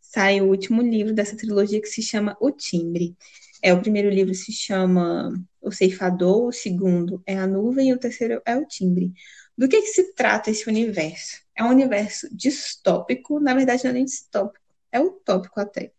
[0.00, 3.16] sai o último livro dessa trilogia que se chama O Timbre.
[3.62, 5.32] É, o primeiro livro se chama
[5.62, 9.12] O Ceifador, o segundo é A Nuvem e o terceiro é O Timbre.
[9.56, 11.42] Do que, que se trata esse universo?
[11.56, 15.92] É um universo distópico, na verdade não é nem distópico, é utópico até,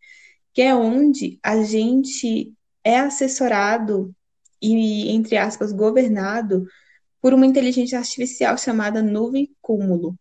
[0.54, 2.54] que é onde a gente
[2.84, 4.14] é assessorado
[4.62, 6.66] e, entre aspas, governado
[7.22, 10.18] por uma inteligência artificial chamada nuvem cúmulo.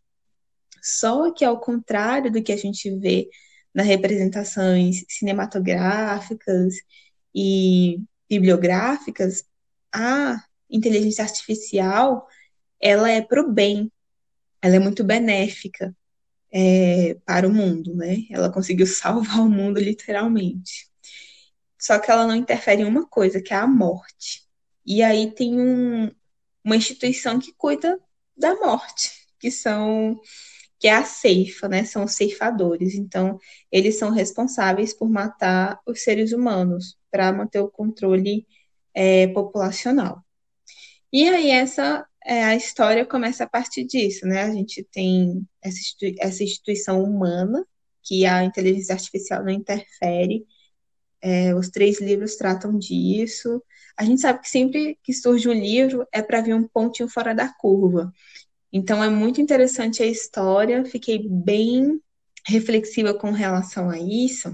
[0.83, 3.29] Só que ao contrário do que a gente vê
[3.75, 6.75] nas representações cinematográficas
[7.35, 9.45] e bibliográficas,
[9.93, 12.27] a inteligência artificial
[12.85, 13.91] ela é para o bem,
[14.61, 15.97] ela é muito benéfica
[16.53, 18.27] é, para o mundo, né?
[18.31, 20.87] Ela conseguiu salvar o mundo literalmente.
[21.81, 24.45] Só que ela não interfere em uma coisa, que é a morte.
[24.85, 26.11] E aí tem um,
[26.63, 27.99] uma instituição que cuida
[28.37, 29.11] da morte,
[29.41, 30.21] que são
[30.79, 31.85] que é a ceifa, né?
[31.85, 32.95] São os ceifadores.
[32.95, 33.39] Então,
[33.73, 38.47] eles são responsáveis por matar os seres humanos para manter o controle
[38.93, 40.23] é, populacional.
[41.13, 44.43] E aí essa é, a história começa a partir disso, né?
[44.43, 45.79] A gente tem essa,
[46.19, 47.67] essa instituição humana
[48.03, 50.47] que a inteligência artificial não interfere.
[51.21, 53.63] É, os três livros tratam disso.
[53.97, 57.35] A gente sabe que sempre que surge um livro é para vir um pontinho fora
[57.35, 58.13] da curva.
[58.73, 60.85] Então é muito interessante a história.
[60.85, 62.01] Fiquei bem
[62.47, 64.51] reflexiva com relação a isso,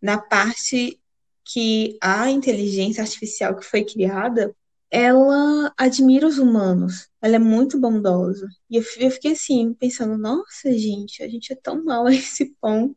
[0.00, 1.00] na parte
[1.44, 4.54] que a inteligência artificial que foi criada
[4.90, 8.48] ela admira os humanos, ela é muito bondosa.
[8.70, 12.54] E eu, eu fiquei assim, pensando, nossa, gente, a gente é tão mal a esse
[12.60, 12.96] ponto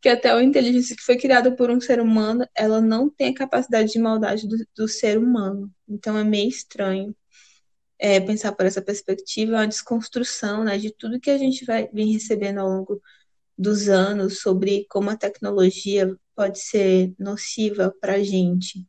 [0.00, 3.34] que até a inteligência que foi criada por um ser humano, ela não tem a
[3.34, 5.72] capacidade de maldade do, do ser humano.
[5.88, 7.16] Então é meio estranho
[7.98, 11.88] é, pensar por essa perspectiva, é uma desconstrução né, de tudo que a gente vai
[11.92, 13.00] vir recebendo ao longo
[13.56, 18.86] dos anos sobre como a tecnologia pode ser nociva para a gente.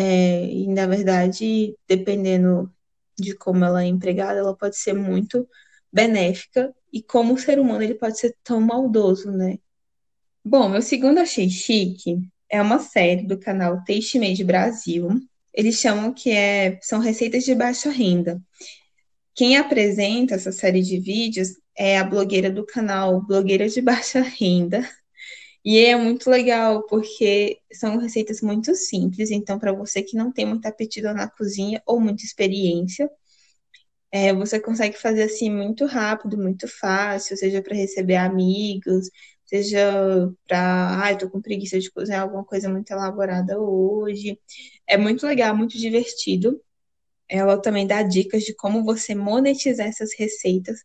[0.00, 2.72] É, e, na verdade, dependendo
[3.18, 5.44] de como ela é empregada, ela pode ser muito
[5.92, 9.58] benéfica e como o ser humano ele pode ser tão maldoso, né?
[10.44, 15.08] Bom, meu segundo achei chique é uma série do canal Taste Made Brasil.
[15.52, 18.40] Eles chamam que é são receitas de baixa renda.
[19.34, 24.88] Quem apresenta essa série de vídeos é a blogueira do canal Blogueira de Baixa Renda,
[25.68, 30.46] e é muito legal porque são receitas muito simples, então para você que não tem
[30.46, 33.10] muita apetite na cozinha ou muita experiência,
[34.10, 39.10] é, você consegue fazer assim muito rápido, muito fácil, seja para receber amigos,
[39.44, 44.40] seja para, ai, ah, tô com preguiça de cozinhar alguma coisa muito elaborada hoje.
[44.86, 46.58] É muito legal, muito divertido.
[47.28, 50.80] Ela também dá dicas de como você monetizar essas receitas.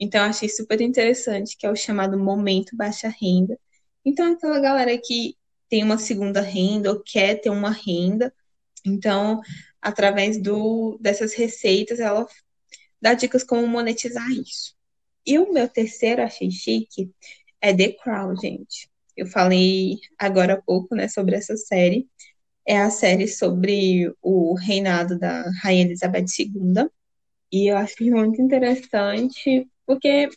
[0.00, 3.58] Então, achei super interessante, que é o chamado Momento Baixa Renda
[4.04, 5.36] então, aquela galera que
[5.68, 8.32] tem uma segunda renda ou quer ter uma renda,
[8.84, 9.40] então,
[9.80, 12.26] através do, dessas receitas, ela
[13.00, 14.74] dá dicas como monetizar isso.
[15.26, 17.10] E o meu terceiro achei chique
[17.60, 18.90] é The Crown, gente.
[19.16, 22.08] Eu falei agora há pouco, né, sobre essa série.
[22.66, 26.88] É a série sobre o reinado da Rainha Elizabeth II.
[27.52, 30.28] E eu acho muito interessante, porque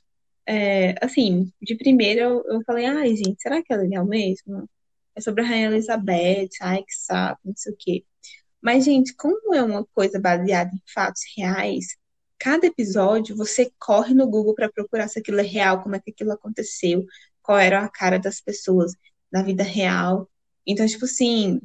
[0.47, 4.69] é, assim, de primeira eu, eu falei, ai, gente, será que é legal mesmo?
[5.15, 8.05] É sobre a Rainha Elizabeth, ai, que saco, não sei o quê.
[8.61, 11.97] Mas, gente, como é uma coisa baseada em fatos reais,
[12.39, 16.11] cada episódio você corre no Google para procurar se aquilo é real, como é que
[16.11, 17.05] aquilo aconteceu,
[17.41, 18.93] qual era a cara das pessoas
[19.31, 20.29] na vida real.
[20.65, 21.61] Então, tipo assim,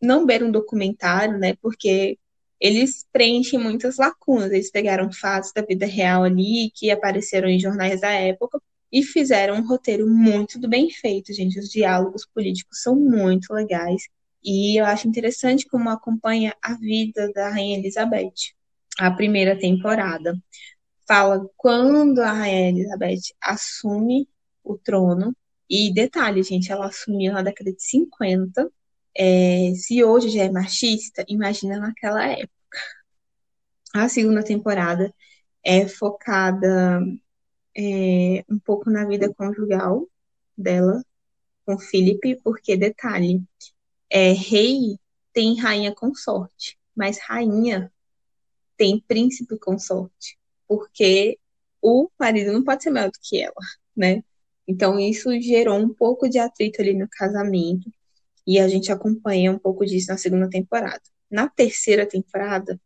[0.00, 1.56] não ver um documentário, né?
[1.60, 2.18] Porque
[2.64, 4.50] eles preenchem muitas lacunas.
[4.50, 8.58] Eles pegaram fatos da vida real ali que apareceram em jornais da época
[8.90, 11.58] e fizeram um roteiro muito bem feito, gente.
[11.58, 14.08] Os diálogos políticos são muito legais
[14.42, 18.54] e eu acho interessante como acompanha a vida da Rainha Elizabeth.
[18.98, 20.34] A primeira temporada
[21.06, 24.26] fala quando a Rainha Elizabeth assume
[24.62, 25.36] o trono.
[25.68, 28.72] E detalhe, gente, ela assumiu na década de 50
[29.16, 32.50] é, se hoje já é machista, imagina naquela época.
[33.94, 35.14] A segunda temporada
[35.64, 37.00] é focada
[37.76, 40.08] é, um pouco na vida conjugal
[40.56, 41.04] dela
[41.64, 43.42] com Philip, porque, detalhe,
[44.10, 44.98] é, rei
[45.32, 47.92] tem rainha consorte, mas rainha
[48.76, 50.38] tem príncipe consorte,
[50.68, 51.38] porque
[51.80, 53.54] o marido não pode ser maior do que ela,
[53.96, 54.22] né?
[54.66, 57.90] Então, isso gerou um pouco de atrito ali no casamento,
[58.46, 61.02] e a gente acompanha um pouco disso na segunda temporada.
[61.30, 62.80] Na terceira temporada,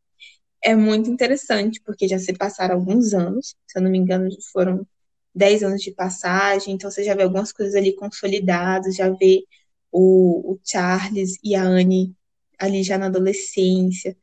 [0.63, 4.87] é muito interessante, porque já se passaram alguns anos, se eu não me engano, foram
[5.35, 9.45] 10 anos de passagem, então você já vê algumas coisas ali consolidadas, já vê
[9.93, 12.15] o, o Charles e a Anne
[12.59, 14.17] ali já na adolescência.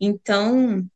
[0.00, 0.86] Então,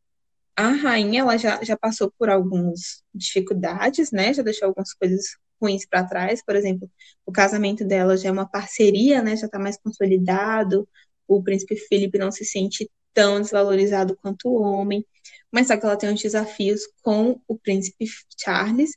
[0.56, 4.34] a rainha, ela já, já passou por algumas dificuldades, né?
[4.34, 6.90] Já deixou algumas coisas ruins para trás, por exemplo,
[7.26, 10.88] o casamento dela já é uma parceria, né, já está mais consolidado,
[11.26, 15.04] o príncipe Felipe não se sente tão desvalorizado quanto o homem,
[15.50, 18.06] mas só que ela tem uns desafios com o príncipe
[18.38, 18.92] Charles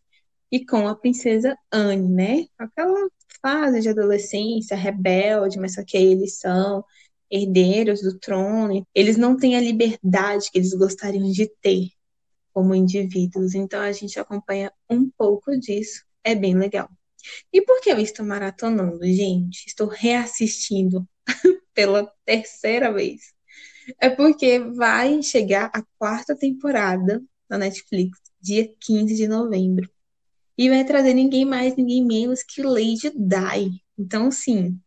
[0.51, 2.45] e com a princesa Anne, né?
[2.57, 3.09] Aquela
[3.41, 6.83] fase de adolescência rebelde, mas só que aí eles são
[7.29, 11.89] herdeiros do trono, eles não têm a liberdade que eles gostariam de ter
[12.53, 13.55] como indivíduos.
[13.55, 16.89] Então a gente acompanha um pouco disso é bem legal.
[17.51, 19.65] E por que eu estou maratonando, gente?
[19.67, 21.07] Estou reassistindo
[21.73, 23.33] pela terceira vez.
[23.99, 29.89] É porque vai chegar a quarta temporada na Netflix, dia 15 de novembro.
[30.57, 33.81] E vai trazer ninguém mais, ninguém menos que Lady Di.
[33.97, 34.79] Então, assim,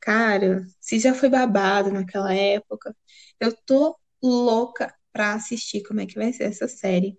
[0.00, 2.96] cara, se já foi babado naquela época,
[3.40, 7.18] eu tô louca pra assistir como é que vai ser essa série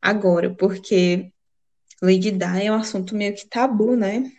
[0.00, 1.32] agora, porque
[2.04, 4.30] Lady Di é um assunto meio que tabu, né?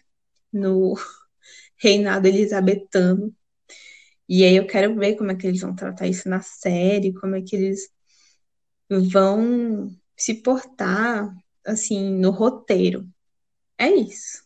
[0.53, 0.93] No
[1.77, 3.33] reinado elizabetano.
[4.29, 7.35] E aí eu quero ver como é que eles vão tratar isso na série, como
[7.35, 7.89] é que eles
[8.89, 11.33] vão se portar
[11.65, 13.07] assim no roteiro.
[13.77, 14.43] É isso.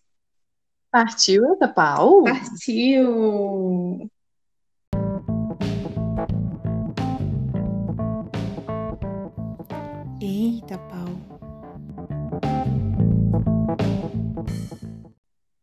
[0.91, 2.23] Partiu, Eita Pau?
[2.23, 4.09] Partiu!
[10.21, 11.18] Eita pau.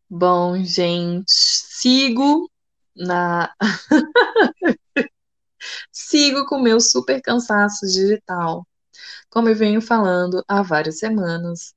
[0.09, 2.49] Bom, gente, sigo
[2.95, 3.53] na.
[5.91, 8.65] sigo com meu super cansaço digital.
[9.29, 11.73] Como eu venho falando há várias semanas,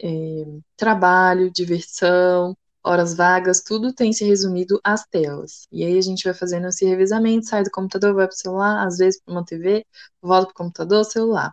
[0.00, 0.44] é,
[0.76, 5.66] trabalho, diversão, horas vagas, tudo tem se resumido às telas.
[5.72, 8.86] E aí a gente vai fazendo esse revezamento, sai do computador, vai para o celular,
[8.86, 9.84] às vezes para uma TV,
[10.20, 11.52] volta para o computador, celular.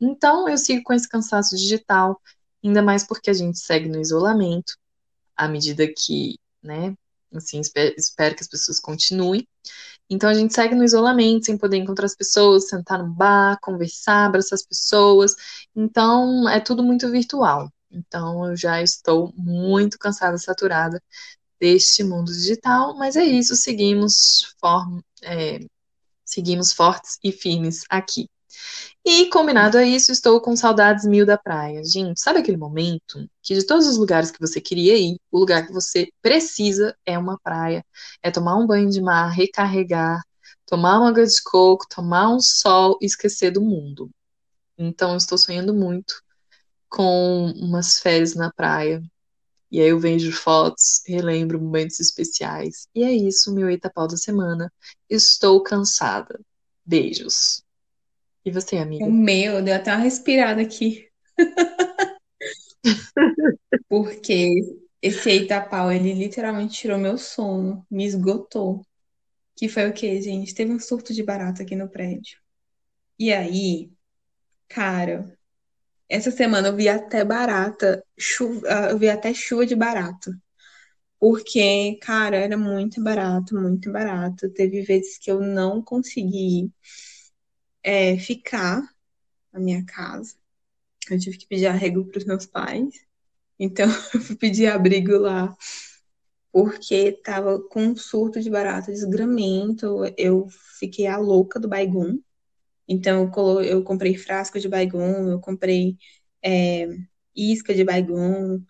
[0.00, 2.20] Então eu sigo com esse cansaço digital,
[2.64, 4.76] ainda mais porque a gente segue no isolamento,
[5.36, 6.94] à medida que, né,
[7.34, 9.46] assim, espero, espero que as pessoas continuem.
[10.10, 14.26] Então a gente segue no isolamento, sem poder encontrar as pessoas, sentar no bar, conversar,
[14.26, 15.34] abraçar as pessoas.
[15.76, 17.70] Então é tudo muito virtual.
[17.90, 21.02] Então eu já estou muito cansada, saturada
[21.60, 25.60] deste mundo digital, mas é isso, seguimos, form, é,
[26.24, 28.28] seguimos fortes e firmes aqui.
[29.10, 31.82] E combinado a isso, estou com saudades mil da praia.
[31.82, 35.66] Gente, sabe aquele momento que de todos os lugares que você queria ir, o lugar
[35.66, 37.82] que você precisa é uma praia,
[38.22, 40.22] é tomar um banho de mar, recarregar,
[40.66, 44.10] tomar uma água de coco, tomar um sol e esquecer do mundo.
[44.76, 46.22] Então, estou sonhando muito
[46.90, 49.02] com umas férias na praia.
[49.70, 52.86] E aí eu vejo fotos, relembro momentos especiais.
[52.94, 54.70] E é isso, meu Itapau da semana.
[55.08, 56.38] Estou cansada.
[56.84, 57.66] Beijos.
[58.44, 59.04] E você, amiga?
[59.04, 61.08] O meu, deu até uma respirada aqui.
[63.88, 64.48] Porque
[65.02, 68.84] esse Eita-pau, ele literalmente tirou meu sono, me esgotou.
[69.56, 70.54] Que foi o quê, gente?
[70.54, 72.38] Teve um surto de barata aqui no prédio.
[73.18, 73.90] E aí,
[74.68, 75.36] cara,
[76.08, 80.32] essa semana eu vi até barata, chuva, eu vi até chuva de barata.
[81.18, 84.50] Porque, cara, era muito barato, muito barato.
[84.52, 86.70] Teve vezes que eu não consegui
[87.82, 88.82] é, ficar
[89.52, 90.34] na minha casa.
[91.10, 92.94] Eu tive que pedir arrego para os meus pais.
[93.58, 95.56] Então, eu fui pedir abrigo lá
[96.52, 100.04] porque tava com um surto de barata, desgramento.
[100.16, 100.48] Eu
[100.78, 102.20] fiquei a louca do baigum.
[102.88, 103.62] Então, eu, colo...
[103.62, 105.98] eu comprei frasco de baigum, eu comprei
[106.44, 106.88] é,
[107.36, 108.64] isca de baigum,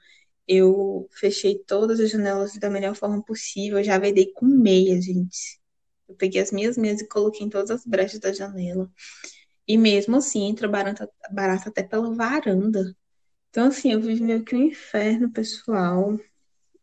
[0.49, 3.79] eu fechei todas as janelas da melhor forma possível.
[3.79, 5.58] Eu já vedei com meia, gente.
[6.09, 8.91] Eu peguei as minhas meias e coloquei em todas as brechas da janela.
[9.67, 12.97] E mesmo assim, entra barata, barata até pela varanda.
[13.51, 16.19] Então, assim, eu vivi meio que um inferno, pessoal.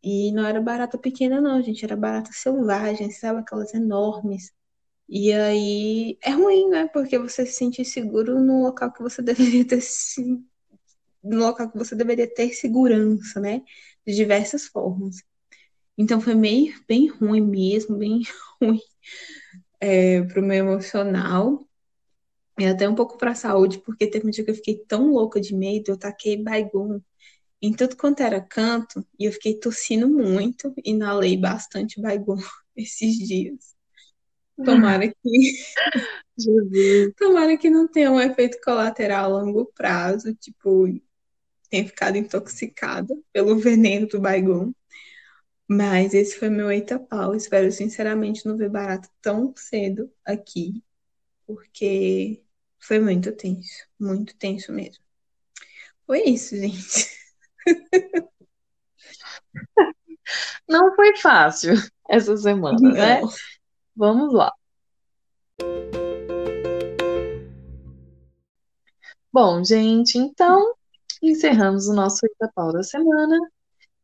[0.04, 1.86] E não era barata pequena, não, gente.
[1.86, 3.42] Era barata selvagem, sabe?
[3.42, 4.54] Aquelas enormes.
[5.10, 6.88] E aí é ruim, né?
[6.90, 10.22] Porque você se sente inseguro no local que você deveria ter se...
[11.24, 13.62] no local que você deveria ter segurança, né?
[14.06, 15.18] De diversas formas.
[15.98, 18.24] Então foi meio bem ruim mesmo, bem
[18.62, 18.80] ruim
[19.80, 21.66] é, pro meu emocional
[22.58, 25.42] e até um pouco pra saúde, porque teve um dia que eu fiquei tão louca
[25.42, 27.02] de medo, eu taquei baigum
[27.62, 32.38] em tudo quanto era canto e eu fiquei tossindo muito, inalei bastante baigum
[32.76, 33.76] esses dias.
[34.64, 35.52] Tomara que.
[37.18, 40.86] Tomara que não tenha um efeito colateral a longo prazo, tipo,
[41.70, 44.74] tenha ficado intoxicada pelo veneno do baigum.
[45.68, 47.36] Mas esse foi meu eita pau.
[47.36, 50.84] Espero sinceramente não ver barato tão cedo aqui,
[51.46, 52.44] porque
[52.80, 55.04] foi muito tenso, muito tenso mesmo.
[56.06, 57.10] Foi isso, gente.
[60.68, 61.74] Não foi fácil
[62.10, 62.92] essa semana, Não.
[62.92, 63.22] né?
[63.96, 64.52] Vamos lá.
[69.32, 70.76] Bom, gente, então
[71.22, 73.38] encerramos o nosso Itapau da semana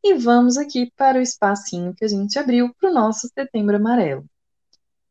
[0.03, 4.25] e vamos aqui para o espacinho que a gente abriu para o nosso Setembro Amarelo.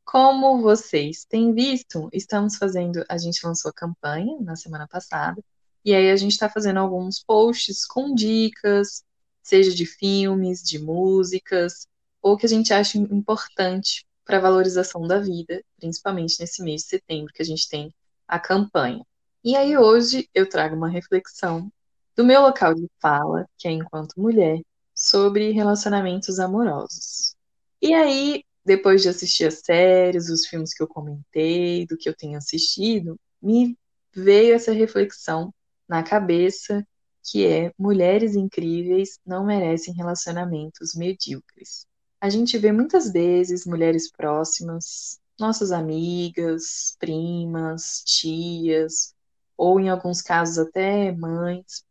[0.04, 5.40] Como vocês têm visto, estamos fazendo, a gente lançou a campanha na semana passada,
[5.84, 9.04] e aí a gente está fazendo alguns posts com dicas,
[9.42, 11.86] seja de filmes, de músicas,
[12.20, 16.88] ou que a gente acha importante para a valorização da vida, principalmente nesse mês de
[16.88, 17.94] setembro que a gente tem
[18.26, 19.06] a campanha.
[19.44, 21.70] E aí hoje eu trago uma reflexão
[22.16, 24.60] do meu local de fala, que é enquanto mulher,
[25.00, 27.34] sobre relacionamentos amorosos.
[27.80, 32.14] E aí, depois de assistir as séries, os filmes que eu comentei, do que eu
[32.14, 33.78] tenho assistido, me
[34.14, 35.54] veio essa reflexão
[35.88, 36.86] na cabeça
[37.22, 41.86] que é mulheres incríveis não merecem relacionamentos medíocres.
[42.20, 49.14] A gente vê muitas vezes mulheres próximas, nossas amigas, primas, tias,
[49.56, 51.84] ou em alguns casos até mães,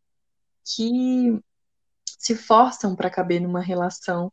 [0.63, 1.39] que
[2.19, 4.31] se forçam para caber numa relação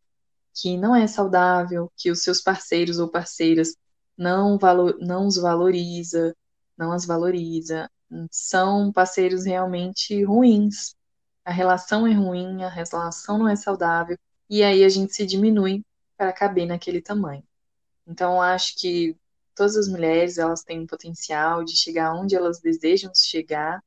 [0.53, 3.77] que não é saudável, que os seus parceiros ou parceiras
[4.19, 6.35] não, valor, não os valoriza,
[6.77, 7.89] não as valoriza,
[8.31, 10.97] são parceiros realmente ruins.
[11.45, 14.19] A relação é ruim, a relação não é saudável,
[14.51, 15.85] e aí a gente se diminui
[16.17, 17.45] para caber naquele tamanho.
[18.07, 19.17] Então, acho que
[19.55, 23.83] todas as mulheres, elas têm um potencial de chegar onde elas desejam chegar,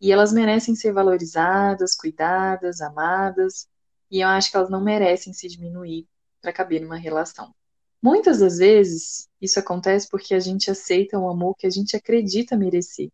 [0.00, 3.68] e elas merecem ser valorizadas, cuidadas, amadas,
[4.10, 6.06] e eu acho que elas não merecem se diminuir
[6.40, 7.54] para caber numa relação.
[8.02, 12.56] Muitas das vezes, isso acontece porque a gente aceita um amor que a gente acredita
[12.56, 13.10] merecer,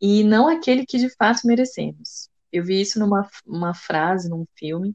[0.00, 2.28] e não aquele que de fato merecemos.
[2.52, 4.94] Eu vi isso numa uma frase num filme,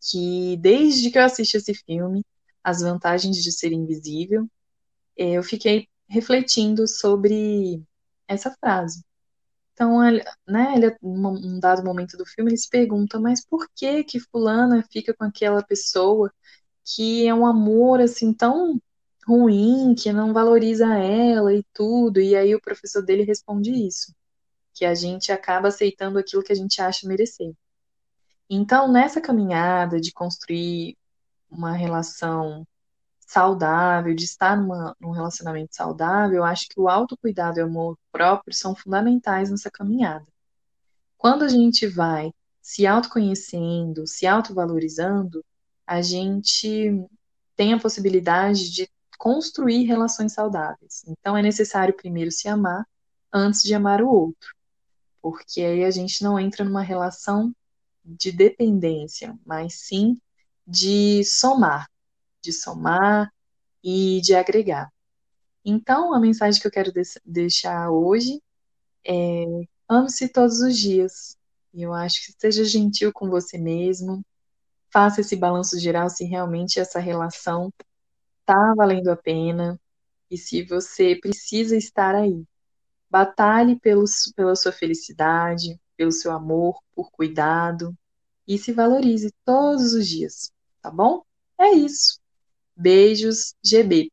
[0.00, 2.24] que desde que eu assisti esse filme,
[2.62, 4.48] As Vantagens de Ser Invisível,
[5.16, 7.82] eh, eu fiquei refletindo sobre
[8.26, 9.02] essa frase.
[9.80, 9.98] Então,
[10.46, 14.84] né, ele, num dado momento do filme, ele se pergunta, mas por que que fulana
[14.92, 16.30] fica com aquela pessoa
[16.84, 18.78] que é um amor, assim, tão
[19.26, 22.20] ruim, que não valoriza ela e tudo?
[22.20, 24.14] E aí o professor dele responde isso,
[24.74, 27.54] que a gente acaba aceitando aquilo que a gente acha merecer.
[28.50, 30.98] Então, nessa caminhada de construir
[31.50, 32.66] uma relação
[33.30, 37.96] saudável, de estar numa, num relacionamento saudável, eu acho que o autocuidado e o amor
[38.10, 40.26] próprio são fundamentais nessa caminhada.
[41.16, 45.44] Quando a gente vai se autoconhecendo, se autovalorizando,
[45.86, 47.06] a gente
[47.54, 51.04] tem a possibilidade de construir relações saudáveis.
[51.06, 52.84] Então é necessário primeiro se amar
[53.32, 54.52] antes de amar o outro.
[55.22, 57.54] Porque aí a gente não entra numa relação
[58.04, 60.20] de dependência, mas sim
[60.66, 61.88] de somar,
[62.42, 63.32] de somar
[63.82, 64.92] e de agregar.
[65.64, 66.92] Então, a mensagem que eu quero
[67.24, 68.42] deixar hoje
[69.06, 69.44] é:
[69.88, 71.36] ame-se todos os dias.
[71.72, 74.24] Eu acho que seja gentil com você mesmo,
[74.92, 77.72] faça esse balanço geral se realmente essa relação
[78.40, 79.80] está valendo a pena
[80.30, 82.44] e se você precisa estar aí.
[83.08, 87.96] Batalhe pelos, pela sua felicidade, pelo seu amor, por cuidado
[88.46, 91.22] e se valorize todos os dias, tá bom?
[91.58, 92.20] É isso.
[92.80, 94.10] Beijos, GB.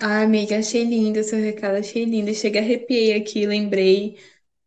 [0.00, 2.32] Ai, amiga, achei lindo o seu recado, achei lindo.
[2.34, 4.18] Chega, arrepiei aqui, lembrei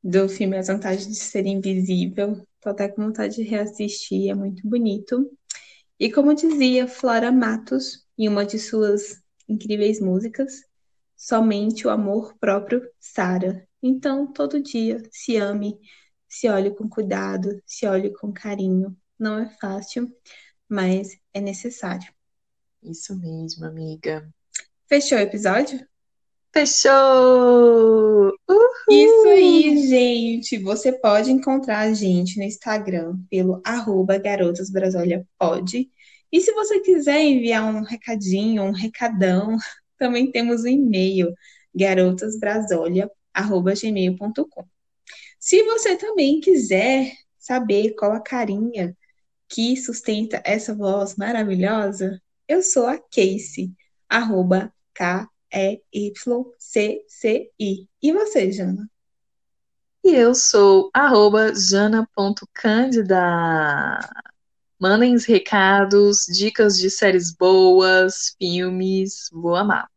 [0.03, 2.45] do filme As Vantagens de Ser Invisível.
[2.61, 5.27] Tô até com vontade de reassistir, é muito bonito.
[5.99, 9.19] E como dizia Flora Matos em uma de suas
[9.49, 10.61] incríveis músicas,
[11.15, 13.67] somente o amor próprio sara.
[13.81, 15.79] Então, todo dia, se ame,
[16.29, 18.95] se olhe com cuidado, se olhe com carinho.
[19.17, 20.15] Não é fácil,
[20.69, 22.13] mas é necessário.
[22.85, 24.31] Isso mesmo, amiga.
[24.87, 25.83] Fechou o episódio?
[26.53, 28.31] Fechou!
[28.47, 28.69] Uhul!
[28.89, 30.59] Isso aí, gente.
[30.59, 35.89] Você pode encontrar a gente no Instagram pelo arroba garotasbrasoliapod.
[36.31, 39.57] E se você quiser enviar um recadinho, um recadão,
[39.97, 41.33] também temos o um e-mail
[41.75, 44.65] garotasbrasolia.gmail.com.
[45.39, 48.95] Se você também quiser saber qual a carinha
[49.49, 53.71] que sustenta essa voz maravilhosa, eu sou a Casey,
[54.09, 55.87] arroba K-E-Y-C-C-I.
[58.01, 58.89] E você, Jana?
[60.03, 63.17] E eu sou arroba jana.cândida.
[64.79, 69.89] Mandem os recados, dicas de séries boas, filmes, vou amar.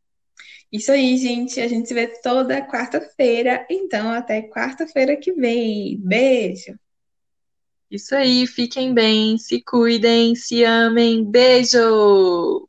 [0.73, 1.61] Isso aí, gente.
[1.61, 3.67] A gente se vê toda quarta-feira.
[3.71, 5.99] Então, até quarta-feira que vem.
[6.01, 6.79] Beijo!
[7.91, 11.25] Isso aí, fiquem bem, se cuidem, se amem.
[11.25, 12.68] Beijo!